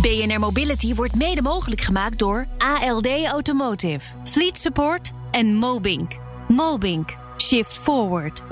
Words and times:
BNR 0.00 0.38
Mobility 0.38 0.94
wordt 0.94 1.14
mede 1.14 1.42
mogelijk 1.42 1.80
gemaakt 1.80 2.18
door 2.18 2.46
ALD 2.58 3.06
Automotive, 3.06 4.16
Fleet 4.24 4.58
Support 4.58 5.10
en 5.30 5.54
Mobink. 5.54 6.12
Mobink. 6.48 7.16
Shift 7.36 7.78
Forward. 7.78 8.42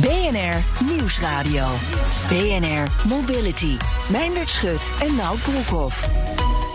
BNR 0.00 0.84
Nieuwsradio. 0.84 1.66
BNR 2.28 3.08
Mobility. 3.08 3.76
Meindert 4.10 4.50
Schut 4.50 4.90
en 5.00 5.14
Nout 5.14 5.42
Broekhoff. 5.42 6.08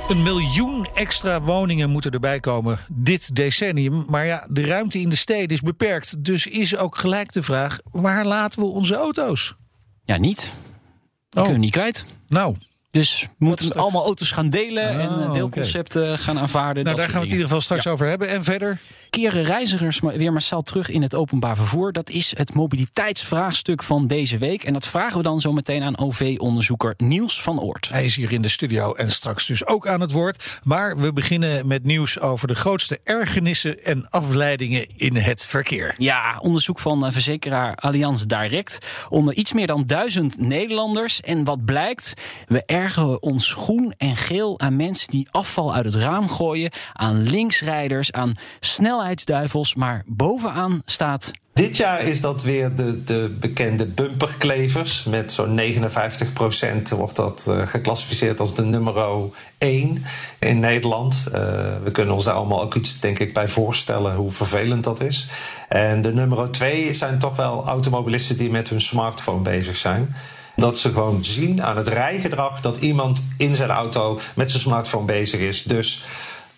Een 0.09 0.23
miljoen 0.23 0.87
extra 0.93 1.41
woningen 1.41 1.89
moeten 1.89 2.11
erbij 2.11 2.39
komen 2.39 2.79
dit 2.87 3.35
decennium. 3.35 4.05
Maar 4.07 4.25
ja, 4.25 4.47
de 4.51 4.65
ruimte 4.65 4.99
in 4.99 5.09
de 5.09 5.15
steden 5.15 5.49
is 5.49 5.61
beperkt. 5.61 6.25
Dus 6.25 6.47
is 6.47 6.77
ook 6.77 6.97
gelijk 6.97 7.33
de 7.33 7.41
vraag: 7.41 7.79
waar 7.91 8.25
laten 8.25 8.59
we 8.59 8.65
onze 8.65 8.95
auto's? 8.95 9.55
Ja, 10.03 10.17
niet. 10.17 10.49
Die 11.29 11.39
Oh. 11.39 11.45
kunnen 11.45 11.53
we 11.53 11.57
niet 11.59 11.71
kwijt. 11.71 12.05
Nou, 12.27 12.55
Dus 12.91 13.21
we 13.37 13.45
moeten 13.45 13.65
straks. 13.65 13.83
allemaal 13.83 14.03
auto's 14.03 14.31
gaan 14.31 14.49
delen 14.49 14.87
Ah, 14.89 15.03
en 15.03 15.21
eh, 15.21 15.33
deelconcepten 15.33 16.17
gaan 16.19 16.39
aanvaarden. 16.39 16.83
nou 16.83 16.95
daar 16.95 17.05
gaan 17.05 17.13
we 17.15 17.19
het 17.21 17.27
in 17.27 17.31
ieder 17.33 17.47
geval 17.47 17.61
straks 17.61 17.87
over 17.87 18.07
hebben. 18.07 18.29
En 18.29 18.43
verder? 18.43 18.79
Keren 19.09 19.43
reizigers 19.43 19.99
weer 19.99 20.33
massaal 20.33 20.61
terug 20.61 20.89
in 20.89 21.01
het 21.01 21.15
openbaar 21.15 21.55
vervoer? 21.55 21.91
Dat 21.91 22.09
is 22.09 22.33
het 22.37 22.53
mobiliteitsvraagstuk 22.53 23.83
van 23.83 24.07
deze 24.07 24.37
week. 24.37 24.63
En 24.63 24.73
dat 24.73 24.87
vragen 24.87 25.17
we 25.17 25.23
dan 25.23 25.41
zo 25.41 25.53
meteen 25.53 25.83
aan 25.83 25.97
OV-onderzoeker 25.97 26.93
Niels 26.97 27.41
van 27.41 27.59
Oort. 27.59 27.89
Hij 27.89 28.03
is 28.03 28.15
hier 28.15 28.31
in 28.31 28.41
de 28.41 28.49
studio 28.49 28.93
en 28.93 29.11
straks 29.11 29.45
dus 29.45 29.65
ook 29.65 29.87
aan 29.87 30.01
het 30.01 30.11
woord. 30.11 30.59
Maar 30.63 30.97
we 30.97 31.13
beginnen 31.13 31.67
met 31.67 31.83
nieuws 31.83 32.19
over 32.19 32.47
de 32.47 32.55
grootste 32.55 32.99
ergernissen 33.03 33.83
en 33.83 34.09
afleidingen 34.09 34.87
in 34.95 35.15
het 35.15 35.45
verkeer. 35.45 35.95
Ja, 35.97 36.37
onderzoek 36.41 36.79
van 36.79 37.05
eh, 37.05 37.11
verzekeraar 37.11 37.75
Allianz 37.75 38.23
Direct 38.23 38.87
onder 39.09 39.33
iets 39.33 39.53
meer 39.53 39.67
dan 39.67 39.83
duizend 39.85 40.39
Nederlanders. 40.39 41.21
En 41.21 41.43
wat 41.43 41.65
blijkt? 41.65 42.13
We 42.47 42.63
ergeren 42.65 43.21
ons 43.21 43.53
groen 43.53 43.93
en 43.97 44.15
geel 44.15 44.59
aan 44.59 44.75
mensen 44.75 45.07
die 45.07 45.27
afval 45.31 45.73
uit 45.73 45.85
het 45.85 45.95
raam 45.95 46.29
gooien, 46.29 46.71
aan 46.93 47.21
linksrijders, 47.21 48.11
aan 48.11 48.33
snelheidsduivels. 48.99 49.75
Maar 49.75 50.03
bovenaan 50.05 50.81
staat. 50.85 51.31
Dit 51.53 51.77
jaar 51.77 52.01
is 52.01 52.21
dat 52.21 52.43
weer 52.43 52.75
de, 52.75 53.03
de 53.03 53.37
bekende 53.39 53.85
bumperklevers. 53.85 55.03
Met 55.03 55.31
zo'n 55.31 55.59
59% 55.59 56.95
wordt 56.95 57.15
dat 57.15 57.45
eh, 57.47 57.67
geclassificeerd 57.67 58.39
als 58.39 58.55
de 58.55 58.63
nummer 58.63 58.95
1 59.57 60.03
in 60.39 60.59
Nederland. 60.59 61.27
Eh, 61.33 61.41
we 61.83 61.91
kunnen 61.91 62.13
ons 62.13 62.23
daar 62.23 62.33
allemaal 62.33 62.61
ook 62.61 62.75
iets 62.75 62.99
denk 62.99 63.19
ik 63.19 63.33
bij 63.33 63.47
voorstellen 63.47 64.15
hoe 64.15 64.31
vervelend 64.31 64.83
dat 64.83 65.01
is. 65.01 65.27
En 65.69 66.01
de 66.01 66.13
nummer 66.13 66.51
2 66.51 66.93
zijn 66.93 67.19
toch 67.19 67.35
wel 67.35 67.65
automobilisten 67.65 68.37
die 68.37 68.49
met 68.49 68.69
hun 68.69 68.81
smartphone 68.81 69.41
bezig 69.41 69.75
zijn. 69.75 70.15
Dat 70.55 70.79
ze 70.79 70.89
gewoon 70.89 71.23
zien 71.23 71.63
aan 71.63 71.77
het 71.77 71.87
rijgedrag 71.87 72.61
dat 72.61 72.77
iemand 72.77 73.23
in 73.37 73.55
zijn 73.55 73.69
auto 73.69 74.19
met 74.35 74.49
zijn 74.49 74.61
smartphone 74.61 75.05
bezig 75.05 75.39
is. 75.39 75.63
Dus 75.63 76.03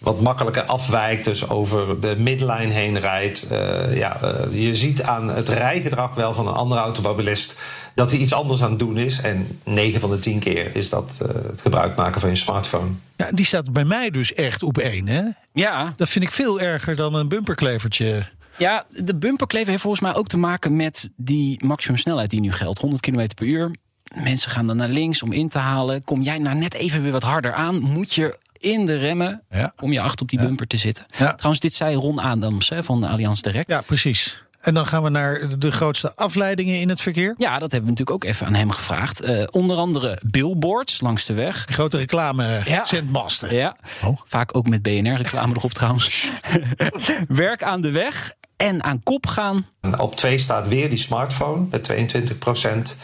wat 0.01 0.21
makkelijker 0.21 0.63
afwijkt, 0.63 1.25
dus 1.25 1.49
over 1.49 1.99
de 1.99 2.15
midline 2.17 2.71
heen 2.73 2.99
rijdt. 2.99 3.47
Eh, 3.47 3.97
ja, 3.97 4.21
eh, 4.21 4.65
je 4.65 4.75
ziet 4.75 5.03
aan 5.03 5.29
het 5.29 5.49
rijgedrag 5.49 6.15
wel 6.15 6.33
van 6.33 6.47
een 6.47 6.53
andere 6.53 6.81
automobilist 6.81 7.55
dat 7.93 8.11
hij 8.11 8.19
iets 8.19 8.33
anders 8.33 8.63
aan 8.63 8.69
het 8.69 8.79
doen 8.79 8.97
is. 8.97 9.21
En 9.21 9.59
9 9.63 9.99
van 9.99 10.09
de 10.09 10.19
10 10.19 10.39
keer 10.39 10.75
is 10.75 10.89
dat 10.89 11.19
eh, 11.21 11.27
het 11.51 11.61
gebruik 11.61 11.95
maken 11.95 12.21
van 12.21 12.29
je 12.29 12.35
smartphone. 12.35 12.89
Ja, 13.15 13.31
die 13.31 13.45
staat 13.45 13.73
bij 13.73 13.85
mij 13.85 14.09
dus 14.09 14.33
echt 14.33 14.63
op 14.63 14.77
één. 14.77 15.07
Hè? 15.07 15.21
Ja, 15.53 15.93
Dat 15.97 16.09
vind 16.09 16.25
ik 16.25 16.31
veel 16.31 16.59
erger 16.59 16.95
dan 16.95 17.13
een 17.13 17.27
bumperklevertje. 17.27 18.27
Ja, 18.57 18.85
de 18.89 19.15
bumperklever 19.15 19.69
heeft 19.69 19.81
volgens 19.81 20.01
mij 20.01 20.15
ook 20.15 20.27
te 20.27 20.37
maken 20.37 20.75
met 20.75 21.09
die 21.15 21.65
maximumsnelheid 21.65 22.29
die 22.29 22.41
nu 22.41 22.51
geldt. 22.51 22.79
100 22.79 23.01
km 23.01 23.27
per 23.35 23.45
uur. 23.45 23.71
Mensen 24.15 24.51
gaan 24.51 24.67
dan 24.67 24.77
naar 24.77 24.89
links 24.89 25.23
om 25.23 25.31
in 25.31 25.49
te 25.49 25.57
halen. 25.57 26.03
Kom 26.03 26.21
jij 26.21 26.37
nou 26.37 26.57
net 26.57 26.73
even 26.73 27.03
weer 27.03 27.11
wat 27.11 27.23
harder 27.23 27.53
aan, 27.53 27.79
moet 27.79 28.13
je 28.13 28.37
in 28.61 28.85
de 28.85 28.95
remmen. 28.95 29.43
Ja. 29.49 29.73
Om 29.79 29.91
je 29.91 30.01
achter 30.01 30.21
op 30.21 30.29
die 30.29 30.39
bumper 30.39 30.67
te 30.67 30.77
zitten. 30.77 31.05
Ja. 31.17 31.33
Trouwens, 31.33 31.59
dit 31.61 31.73
zei 31.73 31.95
Ron 31.95 32.19
Adams 32.19 32.69
hè, 32.69 32.83
van 32.83 33.03
Allianz 33.03 33.41
Direct. 33.41 33.69
Ja, 33.71 33.81
precies. 33.81 34.43
En 34.61 34.73
dan 34.73 34.85
gaan 34.87 35.03
we 35.03 35.09
naar 35.09 35.41
de 35.59 35.71
grootste 35.71 36.15
afleidingen 36.15 36.79
in 36.79 36.89
het 36.89 37.01
verkeer. 37.01 37.33
Ja, 37.37 37.51
dat 37.59 37.71
hebben 37.71 37.81
we 37.93 37.99
natuurlijk 37.99 38.11
ook 38.11 38.23
even 38.23 38.45
aan 38.47 38.53
hem 38.53 38.71
gevraagd. 38.71 39.21
Eh, 39.21 39.43
onder 39.51 39.77
andere 39.77 40.21
billboards 40.25 41.01
langs 41.01 41.25
de 41.25 41.33
weg. 41.33 41.65
Grote 41.69 41.97
reclame 41.97 42.61
Ja. 42.65 42.85
zendmasten. 42.85 43.55
Ja, 43.55 43.75
Oh. 44.03 44.17
vaak 44.25 44.55
ook 44.57 44.67
met 44.69 44.81
BNR-reclame 44.81 45.53
erop 45.55 45.73
trouwens. 45.73 46.29
Werk 47.27 47.63
aan 47.63 47.81
de 47.81 47.91
weg 47.91 48.33
en 48.57 48.83
aan 48.83 49.03
kop 49.03 49.27
gaan. 49.27 49.65
Op 49.97 50.15
2 50.15 50.37
staat 50.37 50.67
weer 50.67 50.89
die 50.89 50.97
smartphone 50.97 51.65
met 51.71 51.83
22% 51.83 52.97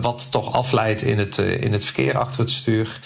wat 0.00 0.28
toch 0.30 0.52
afleidt 0.52 1.02
in 1.02 1.18
het, 1.18 1.38
eh, 1.38 1.60
in 1.62 1.72
het 1.72 1.84
verkeer 1.84 2.18
achter 2.18 2.40
het 2.40 2.50
stuur. 2.50 3.00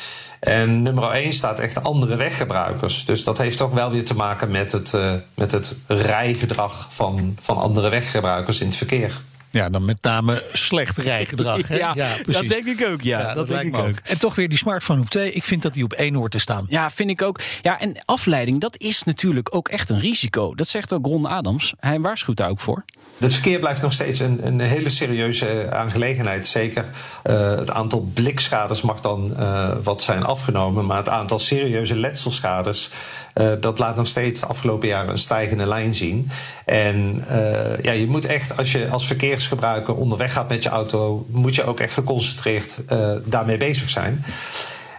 En 0.45 0.83
nummer 0.83 1.11
1 1.11 1.33
staat 1.33 1.59
echt 1.59 1.83
andere 1.83 2.17
weggebruikers. 2.17 3.05
Dus 3.05 3.25
dat 3.25 3.39
heeft 3.39 3.59
toch 3.59 3.73
wel 3.73 3.91
weer 3.91 4.05
te 4.05 4.15
maken 4.15 4.51
met 4.51 4.73
het, 4.73 4.95
eh, 4.95 5.13
met 5.35 5.53
het 5.53 5.77
rijgedrag 5.87 6.89
van, 6.91 7.37
van 7.43 7.57
andere 7.57 7.89
weggebruikers 7.89 8.61
in 8.61 8.67
het 8.67 8.77
verkeer. 8.77 9.21
Ja, 9.55 9.71
dan 9.71 9.85
met 9.85 10.03
name 10.03 10.43
slecht 10.53 10.99
rijgedrag. 10.99 11.69
Hè? 11.69 11.77
Ja, 11.95 11.95
dat 12.27 12.49
denk 12.49 12.67
ik 12.67 12.87
ook. 12.87 13.03
Ja, 13.03 13.35
dat, 13.35 13.35
denk 13.35 13.49
lijkt 13.49 13.77
ik 13.77 13.85
ook. 13.85 14.09
En 14.11 14.19
toch 14.19 14.35
weer 14.35 14.49
die 14.49 14.59
smartphone 14.59 15.01
op 15.01 15.09
twee. 15.09 15.33
Ik 15.33 15.45
vind 15.45 15.63
dat 15.63 15.73
die 15.73 15.85
op 15.85 15.93
één 15.93 16.15
hoort 16.15 16.31
te 16.31 16.39
staan. 16.39 16.67
Ja, 16.69 16.91
vind 16.91 17.11
ik 17.11 17.23
ook. 17.23 17.41
Ja, 17.63 17.81
en 17.81 17.97
afleiding, 18.05 18.61
dat 18.61 18.79
is 18.79 19.03
natuurlijk 19.03 19.55
ook 19.55 19.69
echt 19.69 19.91
een 19.91 20.01
risico. 20.01 20.55
Dat 20.55 20.69
zegt 20.69 20.93
ook 20.93 21.07
Ron 21.07 21.27
Adams. 21.27 21.75
Hij 21.79 22.01
waarschuwt 22.01 22.37
daar 22.37 22.51
ook 22.51 22.61
voor. 22.61 22.85
Het 23.19 23.33
verkeer 23.33 23.59
blijft 23.59 23.83
nog 23.83 23.93
steeds 23.93 24.19
een, 24.19 24.47
een 24.47 24.61
hele 24.61 24.89
serieuze 24.89 25.49
eh, 25.49 25.79
aangelegenheid. 25.79 26.47
Zeker 26.47 26.85
eh, 27.23 27.57
het 27.57 27.71
aantal 27.71 28.11
blikschades 28.15 28.83
mag 28.83 29.01
dan 29.01 29.37
eh, 29.37 29.71
wat 29.83 30.03
zijn 30.03 30.25
afgenomen. 30.25 30.87
Maar 30.87 30.97
het 30.97 31.09
aantal 31.09 31.39
serieuze 31.39 31.97
letselschades. 31.97 32.91
Eh, 33.35 33.53
dat 33.61 33.79
laat 33.79 33.97
nog 33.97 34.07
steeds 34.07 34.41
de 34.41 34.47
afgelopen 34.47 34.89
jaren 34.89 35.11
een 35.11 35.19
stijgende 35.19 35.67
lijn 35.67 35.95
zien. 35.95 36.31
En 36.65 37.25
eh, 37.29 37.83
ja, 37.83 37.93
je 37.93 38.07
moet 38.07 38.25
echt, 38.25 38.57
als 38.57 38.73
je 38.73 38.89
als 38.89 39.07
verkeersgebruiker 39.07 39.95
onderweg 39.95 40.33
gaat 40.33 40.49
met 40.49 40.63
je 40.63 40.69
auto, 40.69 41.27
moet 41.29 41.55
je 41.55 41.65
ook 41.65 41.81
echt 41.81 41.93
geconcentreerd 41.93 42.83
eh, 42.89 43.13
daarmee 43.25 43.57
bezig 43.57 43.89
zijn. 43.89 44.25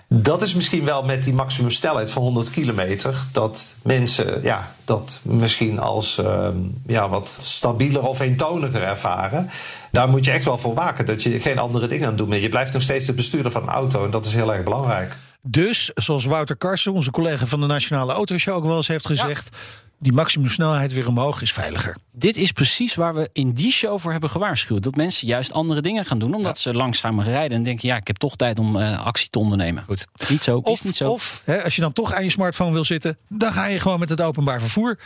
Dat 0.07 0.41
is 0.41 0.53
misschien 0.53 0.85
wel 0.85 1.03
met 1.03 1.23
die 1.23 1.34
maximumsnelheid 1.34 2.12
van 2.12 2.22
100 2.22 2.50
kilometer. 2.50 3.25
Dat 3.31 3.75
mensen 3.81 4.44
ja, 4.44 4.72
dat 4.84 5.19
misschien 5.22 5.79
als 5.79 6.17
ehm, 6.17 6.57
ja, 6.88 7.09
wat 7.09 7.38
stabieler 7.41 8.07
of 8.07 8.19
eentoniger 8.19 8.84
ervaren. 8.84 9.50
Daar 9.91 10.09
moet 10.09 10.25
je 10.25 10.31
echt 10.31 10.46
wel 10.46 10.57
voor 10.57 10.73
waken. 10.73 11.06
Dat 11.06 11.23
je 11.23 11.40
geen 11.40 11.59
andere 11.59 11.88
dingen 11.88 12.07
aan 12.07 12.16
bent. 12.16 12.41
Je 12.41 12.50
blijft 12.50 12.73
nog 12.73 12.81
steeds 12.81 13.06
de 13.06 13.13
bestuurder 13.13 13.52
van 13.52 13.62
een 13.62 13.69
auto. 13.69 14.03
En 14.03 14.12
dat 14.12 14.25
is 14.25 14.34
heel 14.34 14.53
erg 14.53 14.63
belangrijk. 14.63 15.16
Dus, 15.47 15.91
zoals 15.94 16.25
Wouter 16.25 16.56
Karsen, 16.56 16.94
onze 16.94 17.11
collega 17.11 17.45
van 17.45 17.59
de 17.59 17.66
Nationale 17.66 18.13
Autoshow, 18.13 18.56
ook 18.56 18.66
wel 18.66 18.75
eens 18.75 18.88
heeft 18.88 19.06
gezegd. 19.06 19.57
Die 20.00 20.13
maximumsnelheid 20.13 20.94
weer 20.94 21.07
omhoog 21.07 21.41
is 21.41 21.51
veiliger. 21.53 21.97
Dit 22.11 22.38
is 22.38 22.51
precies 22.51 22.95
waar 22.95 23.13
we 23.13 23.29
in 23.33 23.51
die 23.51 23.72
show 23.72 24.00
voor 24.00 24.11
hebben 24.11 24.29
gewaarschuwd. 24.29 24.83
Dat 24.83 24.95
mensen 24.95 25.28
juist 25.28 25.53
andere 25.53 25.81
dingen 25.81 26.06
gaan 26.06 26.19
doen. 26.19 26.33
Omdat 26.33 26.57
ze 26.59 26.73
langzamer 26.73 27.25
rijden 27.25 27.57
en 27.57 27.63
denken... 27.63 27.88
ja, 27.88 27.95
ik 27.95 28.07
heb 28.07 28.16
toch 28.17 28.35
tijd 28.35 28.59
om 28.59 28.75
eh, 28.79 29.05
actie 29.05 29.29
te 29.29 29.39
ondernemen. 29.39 29.84
Goed. 29.84 30.05
Niet 30.29 30.43
zo, 30.43 30.58
Of, 30.58 30.73
is 30.73 30.81
niet 30.81 30.96
zo. 30.96 31.09
of 31.11 31.41
hè, 31.46 31.64
als 31.64 31.75
je 31.75 31.81
dan 31.81 31.93
toch 31.93 32.14
aan 32.14 32.23
je 32.23 32.29
smartphone 32.29 32.72
wil 32.72 32.84
zitten, 32.84 33.17
dan 33.29 33.53
ga 33.53 33.66
je 33.66 33.79
gewoon 33.79 33.99
met 33.99 34.09
het 34.09 34.22
openbaar 34.22 34.59
vervoer. 34.61 34.99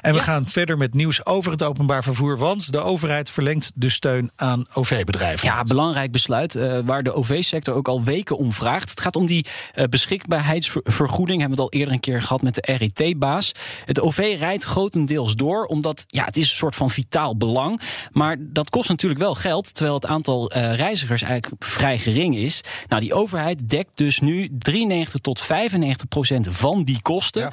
En 0.00 0.10
we 0.12 0.18
Ja. 0.18 0.24
gaan 0.24 0.46
verder 0.46 0.76
met 0.76 0.94
nieuws 0.94 1.26
over 1.26 1.52
het 1.52 1.62
openbaar 1.62 2.02
vervoer. 2.02 2.38
Want 2.38 2.72
de 2.72 2.78
overheid 2.78 3.30
verlengt 3.30 3.70
de 3.74 3.88
steun 3.88 4.30
aan 4.36 4.66
OV-bedrijven. 4.74 5.48
Ja, 5.48 5.62
belangrijk 5.62 6.12
besluit 6.12 6.54
eh, 6.54 6.78
waar 6.84 7.02
de 7.02 7.12
OV-sector 7.12 7.74
ook 7.74 7.88
al 7.88 8.04
weken 8.04 8.36
om 8.38 8.52
vraagt. 8.52 8.90
Het 8.90 9.00
gaat 9.00 9.16
om 9.16 9.26
die 9.26 9.46
eh, 9.74 9.84
beschikbaarheidsvergoeding. 9.84 11.40
Hebben 11.40 11.58
we 11.58 11.62
het 11.64 11.72
al 11.72 11.78
eerder 11.78 11.94
een 11.94 12.00
keer 12.00 12.22
gehad 12.22 12.42
met 12.42 12.54
de 12.54 12.72
RET-baas. 12.94 13.52
Het 13.84 14.00
OV 14.00 14.35
rijdt 14.36 14.64
grotendeels 14.64 15.34
door, 15.34 15.64
omdat 15.64 16.04
ja, 16.06 16.24
het 16.24 16.36
is 16.36 16.50
een 16.50 16.56
soort 16.56 16.76
van 16.76 16.90
vitaal 16.90 17.36
belang. 17.36 17.80
Maar 18.12 18.36
dat 18.40 18.70
kost 18.70 18.88
natuurlijk 18.88 19.20
wel 19.20 19.34
geld, 19.34 19.74
terwijl 19.74 19.94
het 19.94 20.06
aantal 20.06 20.50
eh, 20.50 20.74
reizigers 20.74 21.22
eigenlijk 21.22 21.64
vrij 21.64 21.98
gering 21.98 22.36
is. 22.36 22.60
Nou, 22.88 23.00
die 23.00 23.14
overheid 23.14 23.68
dekt 23.68 23.90
dus 23.94 24.20
nu 24.20 24.48
93 24.58 25.20
tot 25.20 25.40
95 25.40 26.08
procent 26.08 26.48
van 26.50 26.84
die 26.84 27.02
kosten. 27.02 27.42
Ja. 27.42 27.52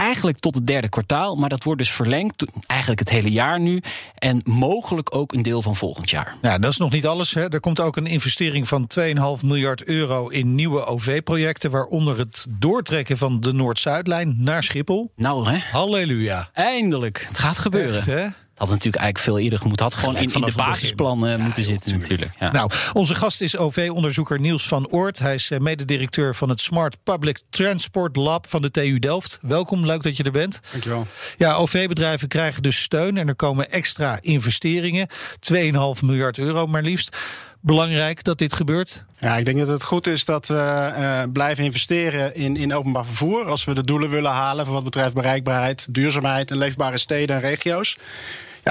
Eigenlijk 0.00 0.38
tot 0.38 0.54
het 0.54 0.66
derde 0.66 0.88
kwartaal. 0.88 1.36
Maar 1.36 1.48
dat 1.48 1.62
wordt 1.62 1.78
dus 1.78 1.90
verlengd, 1.90 2.44
eigenlijk 2.66 3.00
het 3.00 3.10
hele 3.10 3.30
jaar 3.30 3.60
nu. 3.60 3.82
En 4.14 4.40
mogelijk 4.44 5.14
ook 5.16 5.32
een 5.32 5.42
deel 5.42 5.62
van 5.62 5.76
volgend 5.76 6.10
jaar. 6.10 6.36
Ja, 6.42 6.58
dat 6.58 6.70
is 6.70 6.76
nog 6.76 6.90
niet 6.90 7.06
alles. 7.06 7.34
Hè. 7.34 7.48
Er 7.48 7.60
komt 7.60 7.80
ook 7.80 7.96
een 7.96 8.06
investering 8.06 8.68
van 8.68 8.90
2,5 8.98 9.44
miljard 9.44 9.84
euro 9.84 10.28
in 10.28 10.54
nieuwe 10.54 10.84
OV-projecten. 10.84 11.70
Waaronder 11.70 12.18
het 12.18 12.46
doortrekken 12.50 13.18
van 13.18 13.40
de 13.40 13.52
Noord-Zuidlijn 13.52 14.34
naar 14.38 14.62
Schiphol. 14.62 15.12
Nou, 15.16 15.48
hè? 15.48 15.58
Halleluja. 15.70 16.50
Eindelijk. 16.52 17.24
Het 17.28 17.38
gaat 17.38 17.58
gebeuren. 17.58 17.96
Echt, 17.96 18.06
hè? 18.06 18.26
Had 18.60 18.68
natuurlijk 18.68 19.02
eigenlijk 19.02 19.18
veel 19.24 19.38
eerder 19.38 19.68
moeten. 19.68 19.84
Had 19.86 19.94
gewoon 19.94 20.16
in, 20.16 20.32
in 20.32 20.40
de 20.40 20.52
basisplannen 20.56 21.40
moeten 21.40 21.64
zitten 21.64 21.98
natuurlijk. 21.98 22.32
Ja. 22.40 22.52
Nou, 22.52 22.70
onze 22.92 23.14
gast 23.14 23.40
is 23.40 23.56
OV-onderzoeker 23.56 24.40
Niels 24.40 24.66
van 24.68 24.88
Oort. 24.88 25.18
Hij 25.18 25.34
is 25.34 25.50
eh, 25.50 25.58
mededirecteur 25.58 26.34
van 26.34 26.48
het 26.48 26.60
Smart 26.60 26.96
Public 27.02 27.40
Transport 27.50 28.16
Lab 28.16 28.48
van 28.48 28.62
de 28.62 28.70
TU 28.70 28.98
Delft. 28.98 29.38
Welkom, 29.42 29.86
leuk 29.86 30.02
dat 30.02 30.16
je 30.16 30.22
er 30.22 30.30
bent. 30.30 30.60
Dankjewel. 30.70 31.06
Ja, 31.36 31.54
OV-bedrijven 31.54 32.28
krijgen 32.28 32.62
dus 32.62 32.82
steun 32.82 33.16
en 33.16 33.28
er 33.28 33.36
komen 33.36 33.70
extra 33.70 34.18
investeringen. 34.20 35.08
2,5 35.52 36.04
miljard 36.04 36.38
euro 36.38 36.66
maar 36.66 36.82
liefst 36.82 37.16
belangrijk 37.60 38.24
dat 38.24 38.38
dit 38.38 38.52
gebeurt? 38.52 39.04
Ja, 39.18 39.36
ik 39.36 39.44
denk 39.44 39.58
dat 39.58 39.68
het 39.68 39.84
goed 39.84 40.06
is 40.06 40.24
dat 40.24 40.46
we 40.46 40.92
uh, 40.98 41.22
blijven 41.32 41.64
investeren 41.64 42.34
in, 42.34 42.56
in 42.56 42.74
openbaar 42.74 43.06
vervoer. 43.06 43.44
Als 43.44 43.64
we 43.64 43.74
de 43.74 43.84
doelen 43.84 44.10
willen 44.10 44.30
halen 44.30 44.64
voor 44.64 44.74
wat 44.74 44.84
betreft 44.84 45.14
bereikbaarheid, 45.14 45.86
duurzaamheid 45.90 46.50
en 46.50 46.58
leefbare 46.58 46.98
steden 46.98 47.36
en 47.36 47.42
regio's. 47.42 47.96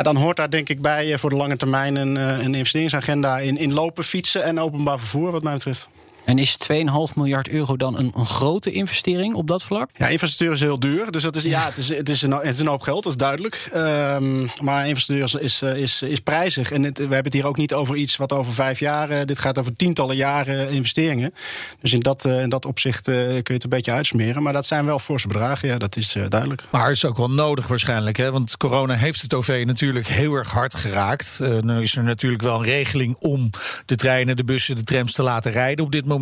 Dan 0.02 0.16
hoort 0.16 0.38
daar 0.38 0.50
denk 0.50 0.70
ik 0.70 0.82
bij 0.82 1.18
voor 1.18 1.30
de 1.30 1.36
lange 1.36 1.58
termijn 1.58 1.96
een, 1.96 2.16
een 2.16 2.54
investeringsagenda 2.54 3.40
in, 3.40 3.58
in 3.58 3.74
lopen, 3.74 4.04
fietsen 4.04 4.44
en 4.44 4.60
openbaar 4.60 5.00
vervoer, 5.00 5.32
wat 5.32 5.44
mij 5.44 5.54
betreft. 5.54 5.90
En 6.30 6.38
is 6.38 6.58
2,5 6.72 7.16
miljard 7.16 7.50
euro 7.50 7.78
dan 7.78 7.98
een, 7.98 8.12
een, 8.16 8.26
grote 8.26 8.72
investering 8.72 9.36
op 9.36 9.48
dat 9.48 9.64
vlak? 9.64 9.90
Ja, 9.94 10.08
infrastructuur 10.08 10.56
is 10.56 10.62
heel 10.62 10.80
duur. 10.80 11.12
Dus 11.12 11.24
dat 11.24 11.36
is, 11.36 11.44
ja, 11.44 11.66
het, 11.66 11.78
is, 11.78 11.90
het, 11.90 12.10
is 12.10 12.22
een, 12.22 12.32
het 12.32 12.54
is 12.54 12.60
een 12.60 12.68
hoop 12.68 12.82
geld, 12.82 13.04
dat 13.04 13.12
is 13.12 13.18
duidelijk. 13.18 13.70
Um, 13.76 14.50
maar 14.62 14.88
infrastructuur 14.88 15.44
is, 15.44 15.62
is, 15.62 16.02
is 16.02 16.20
prijzig. 16.20 16.72
En 16.72 16.84
het, 16.84 16.98
we 16.98 17.04
hebben 17.04 17.24
het 17.24 17.34
hier 17.34 17.46
ook 17.46 17.58
niet 17.58 17.74
over 17.74 17.96
iets 17.96 18.18
wat 18.18 18.34
over 18.34 18.54
vijf 18.54 18.80
jaar... 18.80 19.12
Uh, 19.12 19.18
dit 19.26 19.40
gaat 19.40 19.60
over 19.60 19.76
tientallen 19.76 20.16
jaren 20.16 20.70
investeringen. 20.70 21.34
Dus 21.82 21.94
in 21.94 22.00
dat, 22.00 22.26
uh, 22.26 22.42
in 22.42 22.50
dat 22.50 22.66
opzicht 22.66 23.08
uh, 23.08 23.16
kun 23.16 23.42
je 23.44 23.54
het 23.54 23.64
een 23.64 23.70
beetje 23.70 23.92
uitsmeren. 23.92 24.44
Maar 24.44 24.54
dat 24.54 24.66
zijn 24.66 24.86
wel 24.86 25.00
forse 25.00 25.28
bedragen, 25.28 25.68
ja, 25.68 25.78
dat 25.78 25.98
is 25.98 26.16
duidelijk. 26.30 26.64
Maar 26.72 26.88
het 26.88 26.96
is 26.96 27.06
ook 27.06 27.18
wel 27.18 27.32
nodig 27.32 27.68
waarschijnlijk. 27.68 28.18
Hè? 28.18 28.32
Want 28.32 28.58
corona 28.58 28.94
heeft 28.94 29.22
het 29.22 29.34
OV 29.34 29.64
natuurlijk 29.66 30.08
heel 30.08 30.34
erg 30.34 30.52
hard 30.52 30.76
geraakt. 30.76 31.40
nu 31.62 31.82
is 31.82 31.96
er 31.96 32.04
natuurlijk 32.04 32.42
wel 32.42 32.56
een 32.56 32.66
regeling 32.66 33.16
om 33.20 33.50
de 33.86 33.96
treinen, 33.96 34.36
de 34.36 34.44
bussen, 34.44 34.76
de 34.76 34.84
trams 34.84 35.14
te 35.14 35.24
laten 35.24 35.52
rijden 35.52 35.86
op 35.86 35.92
dit 35.92 36.02
moment. 36.02 36.18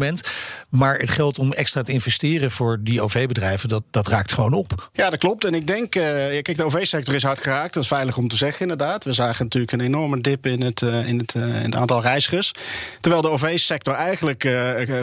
Maar 0.70 0.98
het 0.98 1.10
geld 1.10 1.40
om 1.40 1.54
extra 1.54 1.82
te 1.82 1.92
investeren 1.92 2.52
voor 2.52 2.78
die 2.82 3.02
OV-bedrijven, 3.02 3.70
dat, 3.70 3.84
dat 3.92 4.08
raakt 4.08 4.32
gewoon 4.32 4.54
op. 4.54 4.90
Ja, 4.94 5.10
dat 5.10 5.20
klopt. 5.20 5.46
En 5.46 5.54
ik 5.54 5.68
denk, 5.68 5.96
uh, 5.96 6.04
kijk, 6.04 6.58
de 6.58 6.64
OV-sector 6.64 7.16
is 7.16 7.24
hard 7.24 7.40
geraakt. 7.40 7.74
Dat 7.74 7.84
is 7.84 7.90
veilig 7.90 8.18
om 8.18 8.28
te 8.28 8.36
zeggen, 8.36 8.62
inderdaad. 8.62 9.04
We 9.04 9.12
zagen 9.12 9.44
natuurlijk 9.44 9.72
een 9.72 9.82
enorme 9.82 10.22
dip 10.22 10.46
in 10.46 10.62
het, 10.62 10.82
uh, 10.82 11.08
in 11.08 11.18
het, 11.18 11.34
in 11.34 11.42
het 11.42 11.76
aantal 11.76 12.02
reizigers. 12.02 12.52
Terwijl 13.02 13.22
de 13.22 13.30
OV-sector 13.30 13.94
eigenlijk 13.94 14.50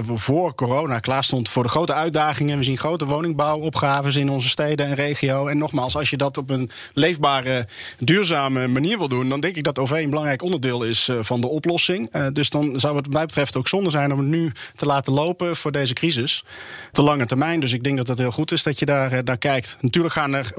voor 0.05 0.55
corona 0.55 0.99
klaar 0.99 1.25
stond 1.25 1.49
voor 1.49 1.63
de 1.63 1.69
grote 1.69 1.95
uitdagingen. 1.95 2.59
We 2.59 2.65
zien 2.65 2.79
grote 2.79 3.05
woningbouwopgaves 3.05 4.17
in 4.17 4.29
onze 4.29 4.49
steden 4.49 4.87
en 4.87 4.95
regio. 4.95 5.47
En 5.47 5.59
nogmaals, 5.59 5.97
als 5.97 6.11
je 6.11 6.17
dat 6.17 6.37
op 6.37 6.51
een 6.51 6.71
leefbare, 6.95 7.67
duurzame 7.99 8.69
manier 8.69 8.99
wil 8.99 9.09
doen, 9.09 9.29
dan 9.29 9.41
denk 9.41 9.57
ik 9.57 9.65
dat 9.65 9.79
OV 9.79 9.91
een 9.91 10.11
belangrijk 10.11 10.43
onderdeel 10.43 10.85
is 10.85 11.11
van 11.21 11.41
de 11.41 11.49
oplossing. 11.49 12.31
dus 12.33 12.51
dan 12.51 12.81
zou 12.81 12.97
het, 12.97 13.13
mij 13.13 13.27
betreft, 13.27 13.57
ook 13.57 13.69
zonde 13.69 13.91
zijn 13.91 14.13
om 14.13 14.29
nu 14.29 14.53
te 14.77 14.87
laten 14.87 15.13
lopen 15.13 15.57
voor 15.57 15.73
deze 15.73 15.93
crisis. 15.93 16.45
Op 16.89 16.95
de 16.95 17.03
lange 17.03 17.27
termijn. 17.27 17.61
Dus 17.61 17.73
ik 17.73 17.85
denk 17.85 17.97
dat 17.97 18.09
het 18.09 18.19
heel 18.19 18.31
goed 18.31 18.53
is 18.53 18.63
dat 18.63 18.79
je 18.79 18.87
daar 18.87 19.25
naar 19.25 19.39
kijkt. 19.39 19.77
Natuurlijk 19.81 20.15
gaan 20.15 20.35
er 20.35 20.53